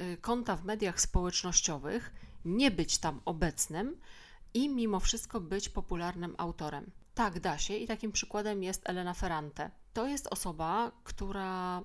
y, 0.00 0.16
konta 0.16 0.56
w 0.56 0.64
mediach 0.64 1.00
społecznościowych, 1.00 2.12
nie 2.44 2.70
być 2.70 2.98
tam 2.98 3.20
obecnym 3.24 4.00
i 4.54 4.68
mimo 4.68 5.00
wszystko 5.00 5.40
być 5.40 5.68
popularnym 5.68 6.34
autorem? 6.38 6.90
Tak, 7.14 7.40
da 7.40 7.58
się 7.58 7.76
i 7.76 7.86
takim 7.86 8.12
przykładem 8.12 8.62
jest 8.62 8.88
Elena 8.88 9.14
Ferrante. 9.14 9.70
To 9.92 10.06
jest 10.06 10.26
osoba, 10.26 10.92
która 11.04 11.82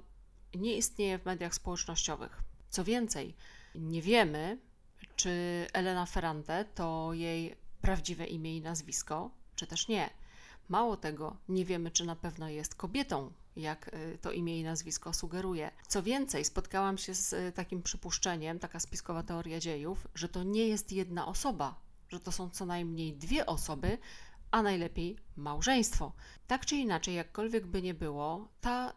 nie 0.56 0.78
istnieje 0.78 1.20
w 1.20 1.26
mediach 1.26 1.56
społecznościowych. 1.56 2.42
Co 2.70 2.84
więcej, 2.84 3.36
nie 3.76 4.02
wiemy, 4.02 4.58
czy 5.18 5.68
Elena 5.74 6.06
Ferrante 6.06 6.66
to 6.76 7.14
jej 7.14 7.56
prawdziwe 7.82 8.26
imię 8.26 8.58
i 8.58 8.62
nazwisko, 8.62 9.32
czy 9.56 9.68
też 9.68 9.88
nie. 9.88 10.10
Mało 10.70 10.98
tego, 10.98 11.38
nie 11.50 11.66
wiemy, 11.66 11.92
czy 11.92 12.06
na 12.06 12.16
pewno 12.16 12.50
jest 12.50 12.76
kobietą, 12.76 13.32
jak 13.56 13.88
y, 13.88 14.18
to 14.22 14.32
imię 14.32 14.60
i 14.60 14.64
nazwisko 14.64 15.14
sugeruje. 15.14 15.72
Co 15.88 16.04
więcej, 16.04 16.46
spotkałam 16.46 16.98
się 16.98 17.16
z 17.16 17.34
y, 17.34 17.52
takim 17.56 17.84
przypuszczeniem, 17.84 18.60
taka 18.60 18.80
spiskowa 18.80 19.24
teoria 19.24 19.60
dziejów, 19.60 20.08
że 20.16 20.30
to 20.30 20.44
nie 20.44 20.68
jest 20.68 20.92
jedna 20.92 21.28
osoba, 21.28 21.80
że 22.10 22.20
to 22.20 22.32
są 22.32 22.50
co 22.50 22.66
najmniej 22.66 23.14
dwie 23.14 23.46
osoby, 23.46 23.98
a 24.52 24.62
najlepiej 24.62 25.18
małżeństwo. 25.38 26.12
Tak 26.48 26.66
czy 26.66 26.76
inaczej, 26.76 27.16
jakkolwiek 27.16 27.68
by 27.68 27.82
nie 27.82 27.94
było, 27.94 28.48
ta 28.62 28.94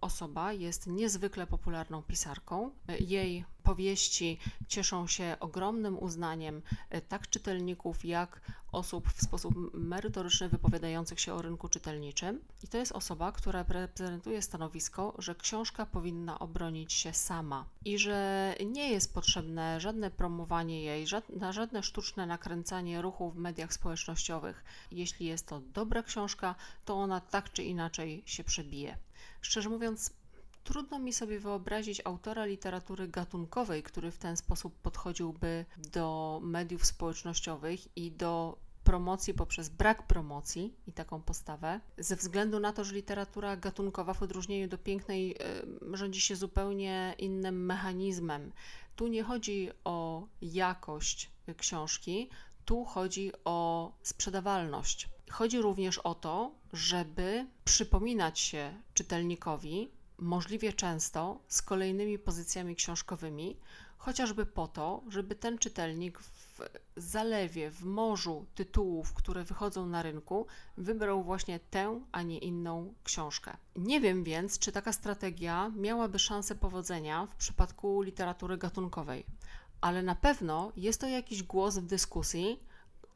osoba 0.00 0.52
jest 0.52 0.86
niezwykle 0.86 1.46
popularną 1.46 2.02
pisarką. 2.02 2.70
Jej 3.00 3.44
powieści 3.62 4.38
cieszą 4.68 5.06
się 5.06 5.36
ogromnym 5.40 5.98
uznaniem 5.98 6.62
e, 6.90 7.00
tak 7.00 7.30
czytelników, 7.30 8.04
jak 8.04 8.40
osób 8.72 9.12
w 9.12 9.22
sposób 9.22 9.54
merytoryczny 9.74 10.48
wypowiadających 10.48 11.20
się 11.20 11.34
o 11.34 11.42
rynku 11.42 11.68
czytelniczym. 11.68 12.40
I 12.62 12.68
to 12.68 12.78
jest 12.78 12.92
osoba, 12.92 13.32
która 13.32 13.64
reprezentuje 13.68 14.42
stanowisko, 14.42 15.14
że 15.18 15.34
książka 15.34 15.86
powinna 15.86 16.38
obronić 16.38 16.92
się 16.92 17.12
sama 17.12 17.64
i 17.84 17.98
że 17.98 18.54
nie 18.66 18.90
jest 18.90 19.14
potrzebne 19.14 19.80
żadne 19.80 20.10
promowanie 20.10 20.82
jej, 20.82 21.06
żadne, 21.06 21.52
żadne 21.52 21.82
sztuczne 21.82 22.26
nakręcanie 22.26 23.02
ruchu 23.02 23.30
w 23.30 23.36
mediach 23.36 23.72
społecznościowych. 23.72 24.64
Jeśli 24.90 25.26
jest 25.26 25.46
to 25.46 25.60
dobra 25.72 26.02
książka, 26.02 26.54
to 26.84 26.94
ona 26.94 27.20
tak 27.20 27.52
czy 27.52 27.62
inaczej 27.62 28.22
się 28.26 28.44
przebije. 28.44 28.98
Szczerze 29.40 29.68
mówiąc, 29.68 30.12
trudno 30.64 30.98
mi 30.98 31.12
sobie 31.12 31.40
wyobrazić 31.40 32.02
autora 32.04 32.44
literatury 32.44 33.08
gatunkowej, 33.08 33.82
który 33.82 34.10
w 34.10 34.18
ten 34.18 34.36
sposób 34.36 34.74
podchodziłby 34.74 35.64
do 35.92 36.40
mediów 36.42 36.86
społecznościowych 36.86 37.96
i 37.96 38.12
do 38.12 38.58
promocji 38.84 39.34
poprzez 39.34 39.68
brak 39.68 40.06
promocji 40.06 40.74
i 40.86 40.92
taką 40.92 41.22
postawę, 41.22 41.80
ze 41.98 42.16
względu 42.16 42.60
na 42.60 42.72
to, 42.72 42.84
że 42.84 42.94
literatura 42.94 43.56
gatunkowa 43.56 44.14
w 44.14 44.22
odróżnieniu 44.22 44.68
do 44.68 44.78
pięknej 44.78 45.36
rządzi 45.92 46.20
się 46.20 46.36
zupełnie 46.36 47.14
innym 47.18 47.66
mechanizmem. 47.66 48.52
Tu 48.96 49.06
nie 49.06 49.22
chodzi 49.22 49.70
o 49.84 50.26
jakość 50.42 51.30
książki, 51.56 52.30
Tu 52.64 52.84
chodzi 52.84 53.32
o 53.44 53.92
sprzedawalność. 54.02 55.08
Chodzi 55.30 55.62
również 55.62 55.98
o 55.98 56.14
to, 56.14 56.54
żeby 56.72 57.46
przypominać 57.64 58.38
się 58.38 58.74
czytelnikowi 58.94 59.90
możliwie 60.18 60.72
często 60.72 61.40
z 61.48 61.62
kolejnymi 61.62 62.18
pozycjami 62.18 62.76
książkowymi, 62.76 63.56
chociażby 63.98 64.46
po 64.46 64.68
to, 64.68 65.02
żeby 65.08 65.34
ten 65.34 65.58
czytelnik 65.58 66.18
w 66.18 66.60
zalewie, 66.96 67.70
w 67.70 67.84
morzu 67.84 68.46
tytułów, 68.54 69.14
które 69.14 69.44
wychodzą 69.44 69.86
na 69.86 70.02
rynku, 70.02 70.46
wybrał 70.76 71.22
właśnie 71.22 71.60
tę, 71.60 72.00
a 72.12 72.22
nie 72.22 72.38
inną 72.38 72.94
książkę. 73.04 73.56
Nie 73.76 74.00
wiem 74.00 74.24
więc, 74.24 74.58
czy 74.58 74.72
taka 74.72 74.92
strategia 74.92 75.72
miałaby 75.76 76.18
szansę 76.18 76.54
powodzenia 76.54 77.26
w 77.26 77.36
przypadku 77.36 78.02
literatury 78.02 78.58
gatunkowej, 78.58 79.24
ale 79.80 80.02
na 80.02 80.14
pewno 80.14 80.72
jest 80.76 81.00
to 81.00 81.08
jakiś 81.08 81.42
głos 81.42 81.78
w 81.78 81.86
dyskusji, 81.86 82.60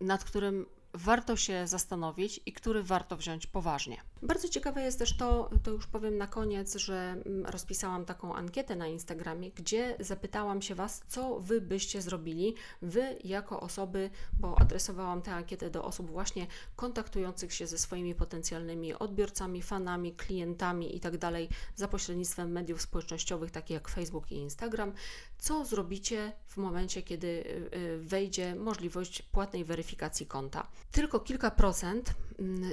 nad 0.00 0.24
którym 0.24 0.66
warto 0.94 1.37
się 1.37 1.66
zastanowić 1.66 2.40
i 2.46 2.53
który 2.53 2.83
warto 2.83 3.16
wziąć 3.16 3.46
poważnie. 3.46 4.00
Bardzo 4.24 4.48
ciekawe 4.48 4.82
jest 4.82 4.98
też 4.98 5.16
to, 5.16 5.50
to 5.62 5.70
już 5.70 5.87
powiem 5.87 6.18
na 6.18 6.26
koniec, 6.26 6.76
że 6.76 7.16
mm, 7.26 7.46
rozpisałam 7.46 8.04
taką 8.04 8.34
ankietę 8.34 8.76
na 8.76 8.87
Instagramie, 8.87 9.50
gdzie 9.50 9.96
zapytałam 10.00 10.62
się 10.62 10.74
Was, 10.74 11.02
co 11.08 11.40
Wy 11.40 11.60
byście 11.60 12.02
zrobili, 12.02 12.54
Wy 12.82 13.18
jako 13.24 13.60
osoby, 13.60 14.10
bo 14.40 14.58
adresowałam 14.60 15.22
tę 15.22 15.34
ankietę 15.34 15.70
do 15.70 15.84
osób 15.84 16.10
właśnie 16.10 16.46
kontaktujących 16.76 17.52
się 17.52 17.66
ze 17.66 17.78
swoimi 17.78 18.14
potencjalnymi 18.14 18.94
odbiorcami, 18.94 19.62
fanami, 19.62 20.14
klientami 20.14 20.94
itd. 20.94 21.18
Tak 21.18 21.34
za 21.76 21.88
pośrednictwem 21.88 22.52
mediów 22.52 22.82
społecznościowych, 22.82 23.50
takich 23.50 23.74
jak 23.74 23.88
Facebook 23.88 24.32
i 24.32 24.34
Instagram. 24.34 24.92
Co 25.38 25.64
zrobicie 25.64 26.32
w 26.46 26.56
momencie, 26.56 27.02
kiedy 27.02 27.26
y, 27.26 27.78
y, 27.78 27.98
wejdzie 27.98 28.54
możliwość 28.54 29.22
płatnej 29.22 29.64
weryfikacji 29.64 30.26
konta? 30.26 30.66
Tylko 30.92 31.20
kilka 31.20 31.50
procent 31.50 32.14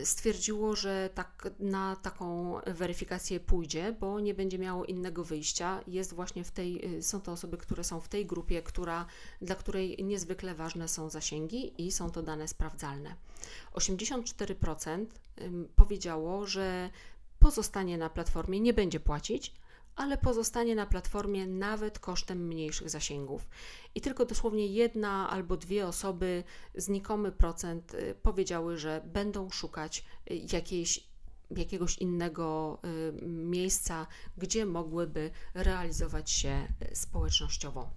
stwierdziło, 0.03 0.75
że 0.75 1.09
tak 1.13 1.49
na 1.59 1.95
taką 1.95 2.55
weryfikację 2.67 3.39
pójdzie, 3.39 3.95
bo 3.99 4.19
nie 4.19 4.33
będzie 4.33 4.59
miało 4.59 4.85
innego 4.85 5.23
wyjścia. 5.23 5.83
Jest 5.87 6.13
właśnie 6.13 6.43
w 6.43 6.51
tej, 6.51 6.97
y, 6.97 7.03
są 7.03 7.21
to 7.21 7.31
osoby, 7.31 7.57
które 7.57 7.83
są 7.83 7.99
w 7.99 8.07
tej 8.07 8.25
grupie, 8.25 8.61
która, 8.61 9.05
dla 9.41 9.55
której 9.55 10.03
niezwykle 10.03 10.55
ważne 10.55 10.87
są 10.87 11.09
zasięgi 11.09 11.85
i 11.87 11.91
są 11.91 12.09
to 12.09 12.23
dane 12.23 12.47
sprawdzalne. 12.47 13.15
84% 13.73 15.05
powiedziało, 15.75 16.47
że 16.47 16.89
pozostanie 17.39 17.97
na 17.97 18.09
platformie, 18.09 18.59
nie 18.59 18.73
będzie 18.73 18.99
płacić, 18.99 19.53
ale 19.95 20.17
pozostanie 20.17 20.75
na 20.75 20.85
platformie 20.85 21.47
nawet 21.47 21.99
kosztem 21.99 22.47
mniejszych 22.47 22.89
zasięgów. 22.89 23.47
I 23.95 24.01
tylko 24.01 24.25
dosłownie 24.25 24.67
jedna 24.67 25.29
albo 25.29 25.57
dwie 25.57 25.87
osoby, 25.87 26.43
znikomy 26.75 27.31
procent, 27.31 27.93
y, 27.93 28.15
powiedziały, 28.23 28.77
że 28.77 29.01
będą 29.05 29.49
szukać 29.49 30.05
y, 30.31 30.35
jakiejś 30.53 31.11
jakiegoś 31.57 31.97
innego 31.97 32.79
y, 32.85 33.25
miejsca, 33.25 34.07
gdzie 34.37 34.65
mogłyby 34.65 35.31
realizować 35.53 36.31
się 36.31 36.67
społecznościowo. 36.93 37.89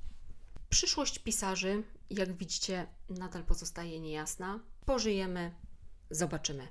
Przyszłość 0.71 1.19
pisarzy, 1.19 1.83
jak 2.11 2.37
widzicie, 2.37 2.87
nadal 3.09 3.45
pozostaje 3.45 4.01
niejasna. 4.01 4.61
Pożyjemy, 4.87 5.55
zobaczymy. 6.11 6.69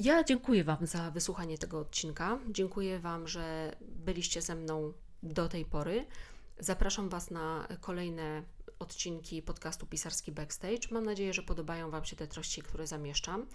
Ja 0.00 0.24
dziękuję 0.24 0.64
Wam 0.64 0.86
za 0.86 1.10
wysłuchanie 1.10 1.58
tego 1.58 1.80
odcinka. 1.80 2.38
Dziękuję 2.48 2.98
Wam, 2.98 3.28
że 3.28 3.76
byliście 3.80 4.42
ze 4.42 4.54
mną 4.54 4.92
do 5.22 5.48
tej 5.48 5.64
pory. 5.64 6.06
Zapraszam 6.58 7.08
Was 7.08 7.30
na 7.30 7.68
kolejne 7.80 8.42
odcinki 8.78 9.42
podcastu 9.42 9.86
Pisarski 9.86 10.32
Backstage. 10.32 10.88
Mam 10.90 11.04
nadzieję, 11.04 11.32
że 11.32 11.42
podobają 11.42 11.90
Wam 11.90 12.04
się 12.04 12.16
te 12.16 12.26
treści, 12.26 12.62
które 12.62 12.86
zamieszczam. 12.86 13.46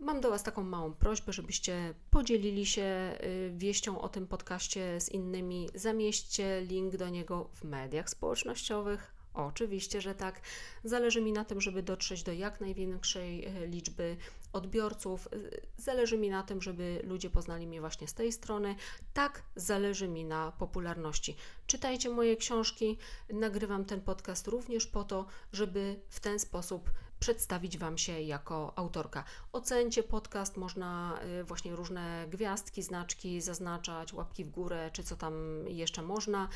Mam 0.00 0.20
do 0.20 0.30
Was 0.30 0.42
taką 0.42 0.64
małą 0.64 0.92
prośbę, 0.92 1.32
żebyście 1.32 1.94
podzielili 2.10 2.66
się 2.66 3.18
y, 3.22 3.52
wieścią 3.56 4.00
o 4.00 4.08
tym 4.08 4.26
podcaście 4.26 5.00
z 5.00 5.08
innymi. 5.08 5.68
Zamieśćcie 5.74 6.60
link 6.60 6.96
do 6.96 7.08
niego 7.08 7.50
w 7.54 7.64
mediach 7.64 8.10
społecznościowych, 8.10 9.14
Oczywiście, 9.34 10.00
że 10.00 10.14
tak. 10.14 10.40
Zależy 10.84 11.20
mi 11.20 11.32
na 11.32 11.44
tym, 11.44 11.60
żeby 11.60 11.82
dotrzeć 11.82 12.22
do 12.22 12.32
jak 12.32 12.60
największej 12.60 13.44
e, 13.44 13.66
liczby 13.66 14.16
odbiorców. 14.54 15.26
E, 15.26 15.30
zależy 15.76 16.18
mi 16.18 16.30
na 16.30 16.42
tym, 16.42 16.62
żeby 16.62 17.00
ludzie 17.04 17.30
poznali 17.30 17.66
mnie 17.66 17.80
właśnie 17.80 18.08
z 18.08 18.14
tej 18.14 18.32
strony. 18.32 18.76
Tak, 19.14 19.42
zależy 19.56 20.08
mi 20.08 20.24
na 20.24 20.52
popularności. 20.52 21.36
Czytajcie 21.66 22.10
moje 22.10 22.36
książki. 22.36 22.98
Nagrywam 23.32 23.84
ten 23.84 24.00
podcast 24.00 24.48
również 24.48 24.86
po 24.86 25.04
to, 25.04 25.26
żeby 25.52 26.00
w 26.08 26.20
ten 26.20 26.38
sposób 26.38 26.90
przedstawić 27.24 27.78
Wam 27.78 27.98
się 27.98 28.20
jako 28.20 28.72
autorka. 28.76 29.24
Ocencie 29.52 30.02
podcast, 30.02 30.56
można 30.56 31.18
y, 31.40 31.44
właśnie 31.44 31.76
różne 31.76 32.26
gwiazdki, 32.30 32.82
znaczki 32.82 33.40
zaznaczać, 33.40 34.12
łapki 34.12 34.44
w 34.44 34.50
górę, 34.50 34.90
czy 34.92 35.02
co 35.04 35.16
tam 35.16 35.34
jeszcze 35.68 36.02
można. 36.02 36.48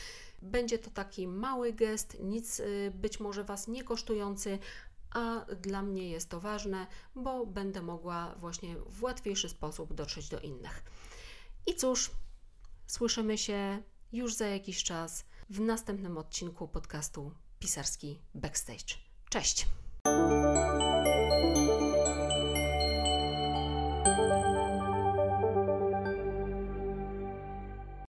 Będzie 0.43 0.79
to 0.79 0.91
taki 0.91 1.29
mały 1.29 1.73
gest, 1.73 2.17
nic 2.21 2.61
y, 2.61 2.93
być 2.95 3.21
może 3.21 3.45
Was 3.45 3.69
nie 3.69 3.85
kosztujący, 3.85 4.59
a 5.11 5.45
dla 5.45 5.83
mnie 5.83 6.11
jest 6.11 6.31
to 6.31 6.41
ważne, 6.41 6.87
bo 7.15 7.47
będę 7.47 7.83
mogła 7.83 8.35
właśnie 8.35 8.77
w 8.77 9.03
łatwiejszy 9.03 9.49
sposób 9.49 9.95
dotrzeć 9.95 10.29
do 10.29 10.41
innych. 10.41 10.85
I 11.67 11.75
cóż, 11.75 12.11
słyszymy 12.87 13.39
się 13.39 13.83
już 14.13 14.35
za 14.35 14.47
jakiś 14.47 14.85
czas 14.85 15.25
w 15.51 15.61
następnym 15.61 16.19
odcinku 16.19 16.69
podcastu 16.69 17.33
Pisarski 17.59 18.21
Backstage. 18.35 18.95
Cześć! 19.31 19.67